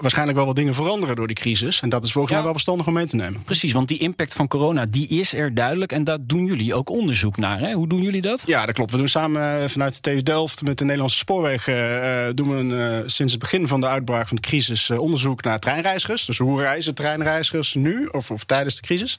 waarschijnlijk 0.00 0.36
wel 0.38 0.46
wat 0.46 0.56
dingen 0.56 0.74
veranderen 0.74 1.16
door 1.16 1.26
die 1.26 1.36
crisis. 1.36 1.80
En 1.80 1.88
dat 1.88 2.04
is 2.04 2.12
volgens 2.12 2.32
ja. 2.32 2.38
mij 2.38 2.44
wel 2.44 2.54
verstandig 2.54 2.86
om 2.86 2.92
mee 2.92 3.06
te 3.06 3.16
nemen. 3.16 3.42
Precies, 3.42 3.72
want 3.72 3.88
die 3.88 3.98
impact 3.98 4.34
van 4.34 4.48
corona 4.48 4.86
die 4.86 5.08
is 5.08 5.34
er 5.34 5.54
duidelijk. 5.54 5.92
En 5.92 6.04
daar 6.04 6.18
doen 6.20 6.44
jullie 6.44 6.74
ook 6.74 6.90
onderzoek 6.90 7.36
naar. 7.36 7.58
Hè? 7.58 7.72
Hoe 7.72 7.88
doen 7.88 8.02
jullie 8.02 8.22
dat? 8.22 8.42
Ja, 8.46 8.66
dat 8.66 8.74
klopt. 8.74 8.90
We 8.90 8.96
doen 8.96 9.08
samen 9.08 9.70
vanuit 9.70 9.94
de 9.94 10.00
TU 10.00 10.22
Delft 10.22 10.62
met 10.62 10.78
de 10.78 10.84
Nederlandse 10.84 11.18
Spoorwegen... 11.18 11.76
Uh, 11.88 12.34
doen 12.34 12.48
we 12.48 12.56
een, 12.56 12.70
uh, 12.70 13.02
sinds 13.06 13.32
het 13.32 13.40
begin 13.40 13.66
van 13.66 13.80
de 13.80 13.86
uitbraak 13.86 14.28
van 14.28 14.36
de 14.36 14.42
crisis 14.42 14.88
uh, 14.88 14.98
onderzoek 14.98 15.42
naar 15.42 15.58
treinreizigers. 15.58 16.24
Dus 16.24 16.38
hoe 16.38 16.60
reizen 16.60 16.94
treinreizigers 16.94 17.74
nu 17.74 18.06
of, 18.06 18.30
of 18.30 18.44
tijdens 18.44 18.74
de 18.74 18.82
crisis? 18.82 19.18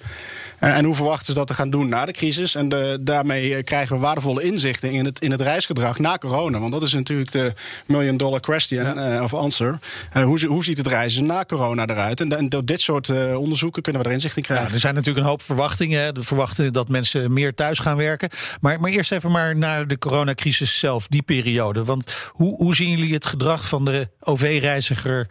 en 0.59 0.85
hoe 0.85 0.95
verwachten 0.95 1.25
ze 1.25 1.33
dat 1.33 1.47
te 1.47 1.53
gaan 1.53 1.69
doen 1.69 1.89
na 1.89 2.05
de 2.05 2.13
crisis? 2.13 2.55
En 2.55 2.69
de, 2.69 2.97
daarmee 3.01 3.63
krijgen 3.63 3.95
we 3.95 4.01
waardevolle 4.01 4.28
inzichten 4.37 4.91
in 4.91 5.05
het, 5.05 5.21
in 5.21 5.31
het 5.31 5.41
reisgedrag 5.41 5.99
na 5.99 6.17
corona. 6.17 6.59
Want 6.59 6.71
dat 6.71 6.83
is 6.83 6.93
natuurlijk 6.93 7.31
de 7.31 7.53
million 7.85 8.17
dollar 8.17 8.39
question 8.39 8.83
ja. 8.83 9.15
uh, 9.15 9.23
of 9.23 9.33
answer. 9.33 9.79
Uh, 10.17 10.23
hoe, 10.23 10.45
hoe 10.45 10.63
ziet 10.63 10.77
het 10.77 10.87
reizen 10.87 11.25
na 11.25 11.45
corona 11.45 11.87
eruit? 11.87 12.21
En, 12.21 12.37
en 12.37 12.49
door 12.49 12.65
dit 12.65 12.81
soort 12.81 13.07
uh, 13.07 13.37
onderzoeken 13.37 13.81
kunnen 13.81 14.01
we 14.01 14.07
er 14.07 14.13
inzicht 14.13 14.37
in 14.37 14.43
krijgen. 14.43 14.67
Ja, 14.67 14.73
er 14.73 14.79
zijn 14.79 14.93
natuurlijk 14.93 15.25
een 15.25 15.31
hoop 15.31 15.41
verwachtingen. 15.41 16.13
De 16.13 16.23
verwachten 16.23 16.73
dat 16.73 16.89
mensen 16.89 17.33
meer 17.33 17.55
thuis 17.55 17.79
gaan 17.79 17.97
werken. 17.97 18.29
Maar, 18.61 18.79
maar 18.79 18.91
eerst 18.91 19.11
even 19.11 19.31
maar 19.31 19.57
naar 19.57 19.87
de 19.87 19.97
coronacrisis 19.97 20.79
zelf, 20.79 21.07
die 21.07 21.21
periode. 21.21 21.83
Want 21.83 22.15
hoe, 22.31 22.55
hoe 22.55 22.75
zien 22.75 22.89
jullie 22.89 23.13
het 23.13 23.25
gedrag 23.25 23.67
van 23.67 23.85
de 23.85 24.07
OV-reiziger 24.19 25.27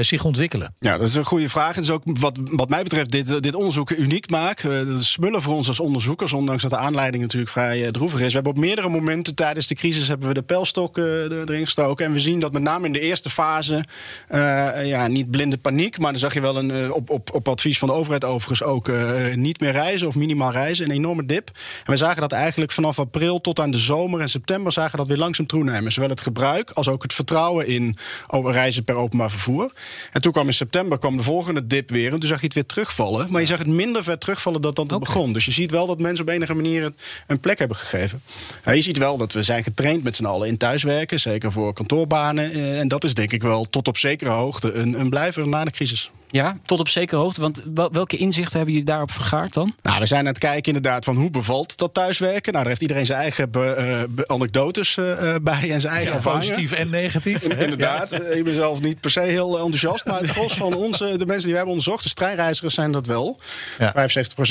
zich 0.00 0.24
ontwikkelen? 0.24 0.74
Ja, 0.78 0.98
dat 0.98 1.08
is 1.08 1.14
een 1.14 1.24
goede 1.24 1.48
vraag. 1.48 1.74
Het 1.74 1.84
is 1.84 1.90
ook 1.90 2.02
wat, 2.04 2.38
wat 2.44 2.68
mij 2.68 2.82
betreft 2.82 3.10
dit, 3.10 3.42
dit 3.42 3.54
onderzoek 3.54 3.90
uniek 3.90 4.30
maakt. 4.30 4.62
dat 4.62 4.98
is 4.98 5.12
smullen 5.12 5.42
voor 5.42 5.54
ons 5.54 5.68
als 5.68 5.80
onderzoekers, 5.80 6.32
ondanks 6.32 6.62
dat 6.62 6.70
de 6.70 6.76
aanleiding 6.76 7.22
natuurlijk 7.22 7.50
vrij 7.50 7.90
droevig 7.90 8.20
is. 8.20 8.32
Hebben 8.40 8.58
op 8.58 8.66
meerdere 8.66 8.88
momenten 8.88 9.34
tijdens 9.34 9.66
de 9.66 9.74
crisis 9.74 10.08
hebben 10.08 10.28
we 10.28 10.34
de 10.34 10.42
pijlstok 10.42 10.98
uh, 10.98 11.04
erin 11.22 11.64
gestoken. 11.64 12.06
En 12.06 12.12
we 12.12 12.18
zien 12.18 12.40
dat 12.40 12.52
met 12.52 12.62
name 12.62 12.86
in 12.86 12.92
de 12.92 13.00
eerste 13.00 13.30
fase, 13.30 13.84
uh, 14.30 14.86
ja, 14.86 15.06
niet 15.06 15.30
blinde 15.30 15.58
paniek, 15.58 15.98
maar 15.98 16.10
dan 16.10 16.20
zag 16.20 16.34
je 16.34 16.40
wel 16.40 16.56
een, 16.56 16.70
uh, 16.70 16.94
op, 16.94 17.10
op, 17.10 17.34
op 17.34 17.48
advies 17.48 17.78
van 17.78 17.88
de 17.88 17.94
overheid 17.94 18.24
overigens 18.24 18.62
ook 18.62 18.90
niet 19.34 19.60
meer 19.60 19.72
reizen 19.72 20.06
of 20.06 20.16
minimaal 20.16 20.50
reizen, 20.50 20.84
een 20.84 20.90
enorme 20.90 21.26
dip. 21.26 21.48
En 21.84 21.92
we 21.92 21.96
zagen 21.96 22.20
dat 22.20 22.32
eigenlijk 22.32 22.72
vanaf 22.72 22.98
april 22.98 23.40
tot 23.40 23.60
aan 23.60 23.70
de 23.70 23.78
zomer 23.78 24.20
en 24.20 24.28
september 24.28 24.72
zagen 24.72 24.98
dat 24.98 25.06
weer 25.06 25.16
langzaam 25.16 25.46
toenemen. 25.46 25.92
Zowel 25.92 26.10
het 26.10 26.20
gebruik 26.20 26.70
als 26.70 26.88
ook 26.88 27.02
het 27.02 27.14
vertrouwen 27.14 27.66
in 27.66 27.96
reizen 28.28 28.84
per 28.84 28.94
openbaar 28.94 29.30
vervoer. 29.30 29.72
En 30.12 30.20
toen 30.20 30.32
kwam 30.32 30.46
in 30.46 30.52
september 30.52 30.98
kwam 30.98 31.16
de 31.16 31.22
volgende 31.22 31.66
dip 31.66 31.90
weer 31.90 32.12
en 32.12 32.18
toen 32.18 32.28
zag 32.28 32.38
je 32.38 32.44
het 32.44 32.54
weer 32.54 32.66
terugvallen. 32.66 33.26
Maar 33.30 33.40
je 33.40 33.46
zag 33.46 33.58
het 33.58 33.66
minder 33.66 34.04
ver 34.04 34.18
terugvallen 34.18 34.60
dan 34.60 34.74
dat 34.74 34.84
het 34.84 34.94
okay. 34.94 35.06
begon. 35.06 35.32
Dus 35.32 35.44
je 35.44 35.52
ziet 35.52 35.70
wel 35.70 35.86
dat 35.86 36.00
mensen 36.00 36.24
op 36.24 36.30
enige 36.30 36.54
manier 36.54 36.92
een 37.26 37.40
plek 37.40 37.58
hebben 37.58 37.76
gegeven. 37.76 38.22
Je 38.64 38.80
ziet 38.80 38.96
wel 38.96 39.16
dat 39.16 39.32
we 39.32 39.42
zijn 39.42 39.62
getraind 39.62 40.02
met 40.02 40.16
z'n 40.16 40.24
allen 40.24 40.48
in 40.48 40.56
thuiswerken, 40.56 41.20
zeker 41.20 41.52
voor 41.52 41.72
kantoorbanen. 41.72 42.78
En 42.78 42.88
dat 42.88 43.04
is 43.04 43.14
denk 43.14 43.32
ik 43.32 43.42
wel 43.42 43.64
tot 43.64 43.88
op 43.88 43.96
zekere 43.96 44.30
hoogte 44.30 44.72
een, 44.72 45.00
een 45.00 45.10
blijver 45.10 45.48
na 45.48 45.64
de 45.64 45.70
crisis. 45.70 46.10
Ja, 46.30 46.58
tot 46.64 46.80
op 46.80 46.88
zekere 46.88 47.20
hoogte. 47.20 47.40
Want 47.40 47.62
welke 47.92 48.16
inzichten 48.16 48.56
hebben 48.56 48.74
jullie 48.74 48.88
daarop 48.88 49.10
vergaard 49.10 49.54
dan? 49.54 49.74
Nou, 49.82 50.00
we 50.00 50.06
zijn 50.06 50.20
aan 50.20 50.26
het 50.26 50.38
kijken 50.38 50.66
inderdaad 50.66 51.04
van 51.04 51.16
hoe 51.16 51.30
bevalt 51.30 51.76
dat 51.76 51.94
thuiswerken. 51.94 52.52
Nou, 52.52 52.56
daar 52.56 52.66
heeft 52.66 52.80
iedereen 52.80 53.06
zijn 53.06 53.20
eigen 53.20 53.50
be, 53.50 54.06
uh, 54.16 54.24
anekdotes 54.26 54.96
uh, 54.96 55.34
bij 55.42 55.70
en 55.70 55.80
zijn 55.80 55.94
eigen 55.94 56.14
ja, 56.14 56.30
Positief 56.30 56.72
en 56.72 56.90
negatief. 56.90 57.42
inderdaad. 57.42 58.10
Ja. 58.10 58.18
Ik 58.18 58.44
ben 58.44 58.54
zelf 58.54 58.82
niet 58.82 59.00
per 59.00 59.10
se 59.10 59.20
heel 59.20 59.58
enthousiast. 59.58 60.04
Maar 60.04 60.20
het 60.20 60.30
gros 60.30 60.54
van 60.54 60.74
onze, 60.74 61.16
de 61.16 61.26
mensen 61.26 61.42
die 61.42 61.50
we 61.50 61.56
hebben 61.56 61.74
onderzocht, 61.74 62.02
de 62.02 62.14
treinreizigers 62.14 62.74
zijn 62.74 62.92
dat 62.92 63.06
wel. 63.06 63.38
Ja. 63.78 64.08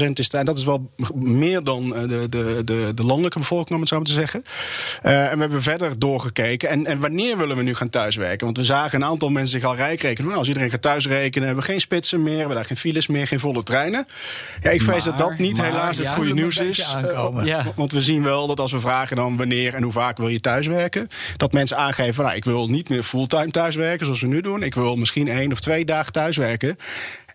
75% 0.08 0.12
is 0.14 0.28
en 0.30 0.46
dat 0.46 0.58
is 0.58 0.64
wel 0.64 0.90
meer 1.14 1.64
dan 1.64 1.90
de, 1.90 2.28
de, 2.30 2.62
de, 2.64 2.90
de 2.94 3.06
landelijke 3.06 3.40
bevolking, 3.40 3.72
om 3.72 3.80
het 3.80 3.90
zo 3.90 3.96
maar 3.96 4.06
te 4.06 4.12
zeggen. 4.12 4.44
Uh, 5.04 5.32
en 5.32 5.36
we 5.36 5.42
hebben 5.42 5.62
verder 5.62 6.00
doorgekeken. 6.00 6.70
En, 6.70 6.86
en 6.86 7.00
wanneer 7.00 7.38
willen 7.38 7.58
we 7.58 7.64
nu 7.64 7.76
gaan 7.76 7.90
thuiswerken? 7.90 8.46
Want 8.46 8.58
we 8.58 8.64
zagen 8.64 9.02
een 9.02 9.08
aantal 9.08 9.30
mensen 9.30 9.60
zich 9.60 9.70
al 9.70 9.76
rijk 9.76 10.02
rekenen. 10.02 10.26
Nou, 10.26 10.40
als 10.40 10.48
iedereen 10.48 10.70
gaat 10.70 10.82
thuisrekenen, 10.82 11.48
hebben 11.48 11.66
we 11.66 11.69
geen 11.70 11.82
spitsen 11.82 12.24
meer, 12.24 12.32
we 12.32 12.38
hebben 12.38 12.56
daar 12.56 12.66
geen 12.66 12.78
files 12.78 13.08
meer, 13.08 13.28
geen 13.28 13.40
volle 13.40 13.64
treinen. 13.64 14.08
Ja, 14.62 14.70
ik 14.70 14.82
vrees 14.82 15.06
maar, 15.06 15.18
dat 15.18 15.30
dat 15.30 15.38
niet 15.38 15.58
maar, 15.58 15.66
helaas 15.66 15.98
het 15.98 16.06
ja, 16.06 16.12
goede 16.12 16.34
nieuws 16.34 16.58
is. 16.58 16.80
Uh, 16.80 17.42
ja. 17.44 17.66
Want 17.76 17.92
we 17.92 18.02
zien 18.02 18.24
wel 18.24 18.48
dat 18.48 18.60
als 18.60 18.72
we 18.72 18.80
vragen 18.80 19.16
dan 19.16 19.38
wanneer 19.38 19.74
en 19.74 19.84
hoe 19.84 19.92
vaak 19.92 20.18
wil 20.18 20.28
je 20.28 20.40
thuiswerken, 20.40 21.08
dat 21.38 21.54
mensen 21.54 21.78
aangeven, 21.78 22.24
nou, 22.24 22.36
ik 22.36 22.46
wil 22.46 22.68
niet 22.68 22.90
meer 22.90 23.04
fulltime 23.04 23.52
thuiswerken 23.52 24.06
zoals 24.06 24.22
we 24.22 24.28
nu 24.28 24.42
doen. 24.42 24.64
Ik 24.64 24.76
wil 24.76 24.96
misschien 24.96 25.28
één 25.28 25.52
of 25.52 25.60
twee 25.60 25.86
dagen 25.86 26.12
thuiswerken. 26.12 26.78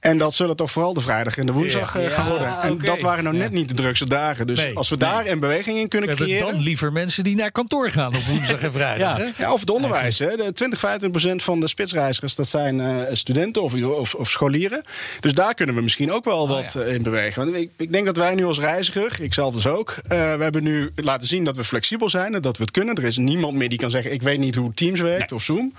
En 0.05 0.19
dat 0.19 0.35
zullen 0.35 0.57
toch 0.57 0.71
vooral 0.71 0.95
de 0.95 1.01
vrijdag 1.01 1.37
en 1.37 1.47
de 1.47 1.53
woensdag 1.53 2.01
ja. 2.01 2.09
gaan 2.09 2.29
worden. 2.29 2.61
En 2.61 2.73
okay. 2.73 2.87
dat 2.87 3.01
waren 3.01 3.25
nou 3.25 3.37
net 3.37 3.51
niet 3.51 3.69
de 3.69 3.75
drukste 3.75 4.07
dagen. 4.07 4.47
Dus 4.47 4.59
nee, 4.59 4.77
als 4.77 4.89
we 4.89 4.97
daar 4.97 5.27
een 5.27 5.41
beweging 5.41 5.79
in 5.79 5.89
kunnen 5.89 6.17
creëren... 6.17 6.53
dan 6.53 6.63
liever 6.63 6.93
mensen 6.93 7.25
die 7.25 7.37
naar 7.37 7.53
kantoor 7.53 7.91
gaan 7.91 8.17
op 8.17 8.23
woensdag 8.25 8.61
en 8.61 8.73
vrijdag. 8.73 9.19
ja. 9.19 9.33
ja. 9.39 9.53
of 9.53 9.61
het 9.61 9.71
onderwijs. 9.71 10.19
Hè. 10.19 10.37
De 10.37 10.53
20, 10.53 10.79
25 10.79 11.11
procent 11.11 11.43
van 11.43 11.61
de 11.61 11.69
spitsreizigers... 11.69 12.35
dat 12.35 12.49
zijn 12.49 12.79
uh, 12.79 13.03
studenten 13.13 13.63
of, 13.63 13.83
of, 13.83 14.15
of, 14.15 14.31
scholieren. 14.31 14.83
Dus 15.21 15.35
daar 15.35 15.55
kunnen 15.55 15.75
we 15.75 15.81
misschien 15.81 16.13
ook 16.13 16.25
wel 16.25 16.43
oh, 16.43 16.49
wat 16.49 16.73
ja. 16.73 16.83
in 16.83 17.03
bewegen. 17.03 17.45
Want 17.45 17.57
ik, 17.57 17.71
ik, 17.77 17.93
denk 17.93 18.05
dat 18.05 18.17
wij 18.17 18.35
nu 18.35 18.45
als 18.45 18.59
reiziger, 18.59 19.17
ik 19.21 19.35
zelf 19.35 19.55
dus 19.55 19.67
ook... 19.67 19.91
Uh, 19.91 20.09
we 20.09 20.43
hebben 20.43 20.63
nu 20.63 20.93
laten 20.97 21.29
zien 21.29 21.45
dat 21.45 21.57
we 21.57 21.65
flexibel 21.65 22.09
zijn 22.09 22.35
en 22.35 22.43
dat 22.43 22.57
we 22.57 22.63
het 22.63 22.73
kunnen. 22.73 22.95
Er 22.95 23.05
is 23.05 23.17
niemand 23.17 23.55
meer 23.55 23.69
die 23.69 23.79
kan 23.79 23.91
zeggen... 23.91 24.13
ik 24.13 24.23
weet 24.23 24.39
niet 24.39 24.55
hoe 24.55 24.75
Teams 24.75 25.01
werkt 25.01 25.31
nee. 25.31 25.39
of 25.39 25.45
Zoom. 25.45 25.73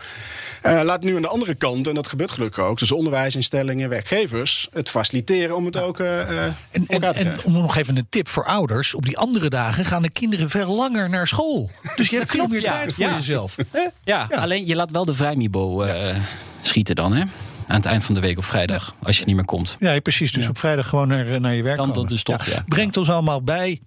Uh, 0.65 0.81
laat 0.83 1.03
nu 1.03 1.15
aan 1.15 1.21
de 1.21 1.27
andere 1.27 1.55
kant, 1.55 1.87
en 1.87 1.93
dat 1.93 2.07
gebeurt 2.07 2.31
gelukkig 2.31 2.63
ook, 2.63 2.79
dus 2.79 2.91
onderwijsinstellingen, 2.91 3.89
werkgevers, 3.89 4.67
het 4.73 4.89
faciliteren 4.89 5.55
om 5.55 5.65
het 5.65 5.77
ook 5.77 5.99
uh, 5.99 6.19
en, 6.43 6.55
en, 6.87 7.01
en, 7.15 7.37
om 7.43 7.51
nog 7.51 7.75
even 7.75 7.97
een 7.97 8.07
tip 8.09 8.27
voor 8.27 8.45
ouders: 8.45 8.93
op 8.93 9.05
die 9.05 9.17
andere 9.17 9.49
dagen 9.49 9.85
gaan 9.85 10.01
de 10.01 10.09
kinderen 10.09 10.49
veel 10.49 10.75
langer 10.75 11.09
naar 11.09 11.27
school. 11.27 11.69
Dus 11.95 12.09
je 12.09 12.17
hebt 12.17 12.31
veel 12.31 12.47
meer 12.47 12.61
tijd 12.61 12.93
voor 12.93 13.05
jezelf. 13.05 13.55
Ja, 14.03 14.27
alleen 14.31 14.65
je 14.65 14.75
laat 14.75 14.91
wel 14.91 15.05
de 15.05 15.13
vrijmibo 15.13 15.83
uh, 15.83 16.15
schieten 16.61 16.95
dan, 16.95 17.13
hè? 17.13 17.23
aan 17.67 17.75
het 17.75 17.85
eind 17.85 18.03
van 18.03 18.15
de 18.15 18.21
week 18.21 18.37
op 18.37 18.45
vrijdag. 18.45 18.95
Als 19.03 19.17
je 19.17 19.25
niet 19.25 19.35
meer 19.35 19.45
komt. 19.45 19.75
Ja, 19.79 19.99
precies. 19.99 20.31
Dus 20.31 20.47
op 20.47 20.57
vrijdag 20.57 20.89
gewoon 20.89 21.07
naar, 21.07 21.41
naar 21.41 21.55
je 21.55 21.63
werk 21.63 21.77
Dan 21.77 21.91
komen. 21.91 22.09
dus 22.09 22.23
toch, 22.23 22.45
ja. 22.45 22.63
Brengt 22.67 22.97
ons 22.97 23.09
allemaal 23.09 23.41
bij... 23.41 23.81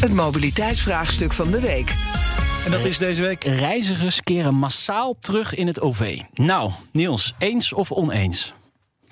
Het 0.00 0.12
mobiliteitsvraagstuk 0.12 1.32
van 1.32 1.50
de 1.50 1.60
week. 1.60 1.94
En 2.66 2.72
dat 2.72 2.84
is 2.84 2.98
deze 2.98 3.22
week... 3.22 3.44
Reizigers 3.44 4.20
keren 4.20 4.54
massaal 4.54 5.14
terug 5.20 5.54
in 5.54 5.66
het 5.66 5.80
OV. 5.80 6.20
Nou, 6.34 6.70
Niels, 6.92 7.34
eens 7.38 7.72
of 7.72 7.92
oneens? 7.92 8.52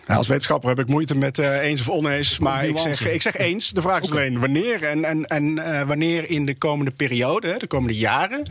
Nou, 0.06 0.18
als 0.18 0.28
wetenschapper 0.28 0.68
heb 0.68 0.78
ik 0.78 0.86
moeite 0.86 1.16
met 1.16 1.38
uh, 1.38 1.62
eens 1.62 1.80
of 1.80 1.88
oneens. 1.88 2.38
Maar 2.38 2.64
ik 2.64 2.78
zeg, 2.78 3.08
ik 3.08 3.22
zeg 3.22 3.36
eens. 3.36 3.70
De 3.70 3.80
vraag 3.80 4.00
is 4.00 4.08
okay. 4.08 4.20
alleen 4.20 4.40
wanneer. 4.40 4.82
En, 4.82 5.04
en, 5.04 5.26
en 5.26 5.44
uh, 5.44 5.82
wanneer 5.82 6.30
in 6.30 6.46
de 6.46 6.54
komende 6.54 6.90
periode, 6.90 7.54
de 7.58 7.66
komende 7.66 7.96
jaren. 7.96 8.42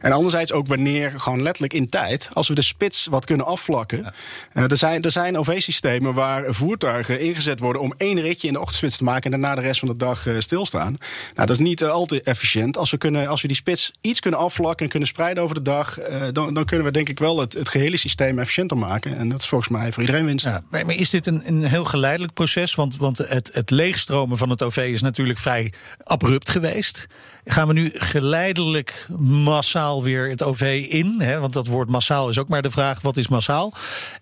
En 0.00 0.12
anderzijds 0.12 0.52
ook 0.52 0.66
wanneer, 0.66 1.12
gewoon 1.16 1.42
letterlijk 1.42 1.72
in 1.72 1.88
tijd. 1.88 2.28
Als 2.32 2.48
we 2.48 2.54
de 2.54 2.62
spits 2.62 3.06
wat 3.06 3.24
kunnen 3.24 3.46
afvlakken. 3.46 3.98
Ja. 3.98 4.12
Uh, 4.52 4.70
er 4.70 4.76
zijn, 4.76 5.02
er 5.02 5.10
zijn 5.10 5.38
OV-systemen 5.38 6.14
waar 6.14 6.44
voertuigen 6.48 7.20
ingezet 7.20 7.60
worden 7.60 7.82
om 7.82 7.94
één 7.96 8.20
ritje 8.20 8.46
in 8.46 8.52
de 8.52 8.60
ochtendspits 8.60 8.96
te 8.96 9.04
maken. 9.04 9.32
En 9.32 9.40
daarna 9.40 9.54
de 9.54 9.66
rest 9.66 9.80
van 9.80 9.88
de 9.88 9.96
dag 9.96 10.26
stilstaan. 10.38 10.96
Nou, 11.34 11.46
dat 11.46 11.50
is 11.50 11.58
niet 11.58 11.84
al 11.84 12.06
te 12.06 12.22
efficiënt. 12.22 12.76
Als 12.76 12.90
we, 12.90 12.98
kunnen, 12.98 13.28
als 13.28 13.42
we 13.42 13.48
die 13.48 13.56
spits 13.56 13.92
iets 14.00 14.20
kunnen 14.20 14.40
afvlakken 14.40 14.84
en 14.84 14.90
kunnen 14.90 15.08
spreiden 15.08 15.42
over 15.42 15.54
de 15.54 15.62
dag. 15.62 15.98
dan, 16.32 16.54
dan 16.54 16.64
kunnen 16.64 16.86
we 16.86 16.92
denk 16.92 17.08
ik 17.08 17.18
wel 17.18 17.40
het, 17.40 17.52
het 17.52 17.68
gehele 17.68 17.96
systeem 17.96 18.38
efficiënter 18.38 18.78
maken. 18.78 19.16
En 19.16 19.28
dat 19.28 19.40
is 19.40 19.48
volgens 19.48 19.70
mij 19.70 19.92
voor 19.92 20.02
iedereen 20.02 20.24
winst. 20.24 20.44
Ja, 20.44 20.60
maar 20.70 20.97
is 20.98 21.10
dit 21.10 21.26
een, 21.26 21.48
een 21.48 21.64
heel 21.64 21.84
geleidelijk 21.84 22.32
proces? 22.32 22.74
Want, 22.74 22.96
want 22.96 23.18
het, 23.18 23.50
het 23.52 23.70
leegstromen 23.70 24.38
van 24.38 24.50
het 24.50 24.62
OV 24.62 24.76
is 24.92 25.02
natuurlijk 25.02 25.38
vrij 25.38 25.72
abrupt 26.02 26.50
geweest. 26.50 27.06
Gaan 27.44 27.66
we 27.66 27.72
nu 27.72 27.90
geleidelijk 27.94 29.06
massaal 29.18 30.02
weer 30.02 30.28
het 30.28 30.42
OV 30.42 30.86
in? 30.88 31.14
Hè? 31.18 31.40
Want 31.40 31.52
dat 31.52 31.66
woord 31.66 31.88
massaal 31.88 32.28
is 32.28 32.38
ook 32.38 32.48
maar 32.48 32.62
de 32.62 32.70
vraag: 32.70 33.00
wat 33.00 33.16
is 33.16 33.28
massaal? 33.28 33.72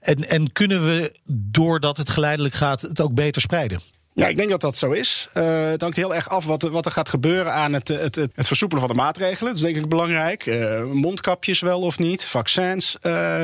En, 0.01 0.29
en 0.29 0.53
kunnen 0.53 0.85
we, 0.85 1.15
doordat 1.27 1.97
het 1.97 2.11
geleidelijk 2.11 2.55
gaat, 2.55 2.81
het 2.81 3.01
ook 3.01 3.15
beter 3.15 3.43
spreiden? 3.43 3.81
Ja, 4.17 4.27
ik 4.27 4.37
denk 4.37 4.51
dat 4.51 4.61
dat 4.61 4.77
zo 4.77 4.91
is. 4.91 5.29
Uh, 5.35 5.45
het 5.69 5.81
hangt 5.81 5.97
heel 5.97 6.15
erg 6.15 6.29
af 6.29 6.45
wat, 6.45 6.63
wat 6.63 6.87
er 6.87 6.93
gaat 6.93 7.09
gebeuren 7.09 7.53
aan 7.53 7.73
het, 7.73 7.89
het, 7.89 8.15
het, 8.15 8.31
het, 8.35 8.47
versoepelen 8.47 8.83
van 8.87 8.97
de 8.97 9.03
maatregelen. 9.03 9.47
Dat 9.47 9.57
is 9.57 9.63
denk 9.63 9.77
ik 9.77 9.89
belangrijk. 9.89 10.47
Uh, 10.47 10.85
mondkapjes 10.85 11.61
wel 11.61 11.81
of 11.81 11.99
niet. 11.99 12.25
Vaccins 12.25 12.97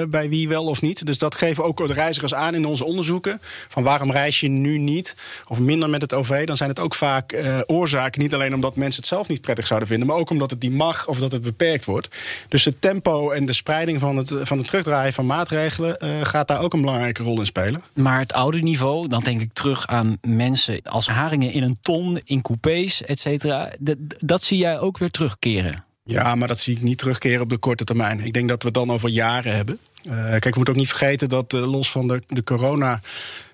bij 0.09 0.29
wie 0.29 0.49
wel 0.49 0.65
of 0.65 0.83
niet. 0.83 1.07
Dus 1.07 1.19
dat 1.19 1.35
geven 1.35 1.65
ook 1.65 1.87
de 1.87 1.93
reizigers 1.93 2.35
aan 2.35 2.55
in 2.55 2.65
onze 2.65 2.85
onderzoeken. 2.85 3.41
Van 3.69 3.83
waarom 3.83 4.11
reis 4.11 4.41
je 4.41 4.49
nu 4.49 4.79
niet 4.79 5.17
of 5.47 5.61
minder 5.61 5.91
met 5.91 6.03
het 6.03 6.15
OV? 6.15 6.47
Dan 6.47 6.57
zijn 6.57 6.69
het 6.69 6.81
ook 6.81 6.95
vaak 6.95 7.37
oorzaken. 7.67 8.23
Niet 8.23 8.35
alleen 8.35 8.55
omdat 8.55 8.77
mensen 8.77 9.01
het 9.01 9.11
zelf 9.11 9.29
niet 9.29 9.41
prettig 9.41 9.67
zouden 9.67 9.89
vinden. 9.89 10.07
Maar 10.07 10.17
ook 10.17 10.31
omdat 10.31 10.51
het 10.51 10.63
niet 10.63 10.73
mag 10.73 11.07
of 11.07 11.19
dat 11.19 11.33
het 11.33 11.43
beperkt 11.43 11.85
wordt. 11.85 12.09
Dus 12.49 12.65
het 12.65 12.81
tempo 12.81 13.31
en 13.31 13.47
de 13.47 13.53
spreiding 13.53 14.01
van 14.01 14.17
het, 14.17 14.35
van 14.43 14.59
het 14.59 14.67
terugdraaien 14.67 15.13
van 15.13 15.27
maatregelen... 15.27 15.97
gaat 16.27 16.49
daar 16.49 16.63
ook 16.63 16.73
een 16.73 16.81
belangrijke 16.81 17.23
rol 17.23 17.39
in 17.39 17.47
spelen. 17.47 17.83
Maar 17.95 18.19
het 18.19 18.33
oude 18.33 18.59
niveau, 18.59 19.09
dan 19.09 19.21
denk 19.21 19.41
ik 19.41 19.53
terug 19.53 19.87
aan 19.87 20.19
mensen 20.21 20.62
als 20.83 21.09
haringen 21.09 21.53
in 21.53 21.63
een 21.63 21.79
ton, 21.81 22.21
in 22.25 22.43
coupés, 22.43 23.05
et 23.05 23.21
cetera. 23.21 23.73
Dat, 23.79 23.97
dat 24.19 24.43
zie 24.43 24.59
jij 24.59 24.79
ook 24.79 24.99
weer 24.99 25.11
terugkeren. 25.11 25.85
Ja, 26.05 26.35
maar 26.35 26.49
dat 26.49 26.61
zie 26.61 26.77
ik 26.77 26.83
niet 26.83 26.99
terugkeren 26.99 27.41
op 27.41 27.49
de 27.49 27.57
korte 27.57 27.85
termijn. 27.85 28.21
Ik 28.21 28.33
denk 28.33 28.49
dat 28.49 28.63
we 28.63 28.69
het 28.69 28.77
dan 28.77 28.91
over 28.91 29.09
jaren 29.09 29.55
hebben. 29.55 29.79
Uh, 30.07 30.29
kijk, 30.29 30.45
we 30.45 30.53
moeten 30.55 30.75
ook 30.75 30.81
niet 30.81 30.89
vergeten 30.89 31.29
dat 31.29 31.53
uh, 31.53 31.71
los 31.71 31.91
van 31.91 32.09
de, 32.09 32.23
de 32.29 32.45
corona 32.45 33.01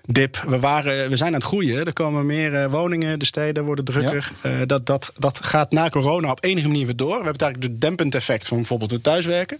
dip. 0.05 0.43
We, 0.47 0.59
waren, 0.59 1.09
we 1.09 1.15
zijn 1.15 1.33
aan 1.33 1.39
het 1.39 1.47
groeien. 1.47 1.85
Er 1.85 1.93
komen 1.93 2.25
meer 2.25 2.53
uh, 2.53 2.65
woningen, 2.65 3.19
de 3.19 3.25
steden 3.25 3.63
worden 3.63 3.85
drukker. 3.85 4.31
Ja. 4.43 4.65
Dat, 4.65 4.85
dat, 4.85 5.13
dat 5.17 5.45
gaat 5.45 5.71
na 5.71 5.89
corona 5.89 6.31
op 6.31 6.43
enige 6.43 6.67
manier 6.67 6.85
weer 6.85 6.95
door. 6.95 7.17
We 7.17 7.23
hebben 7.23 7.37
eigenlijk 7.37 7.73
het 7.73 7.81
dempend 7.81 8.15
effect 8.15 8.47
van 8.47 8.57
bijvoorbeeld 8.57 8.91
het 8.91 9.03
thuiswerken. 9.03 9.59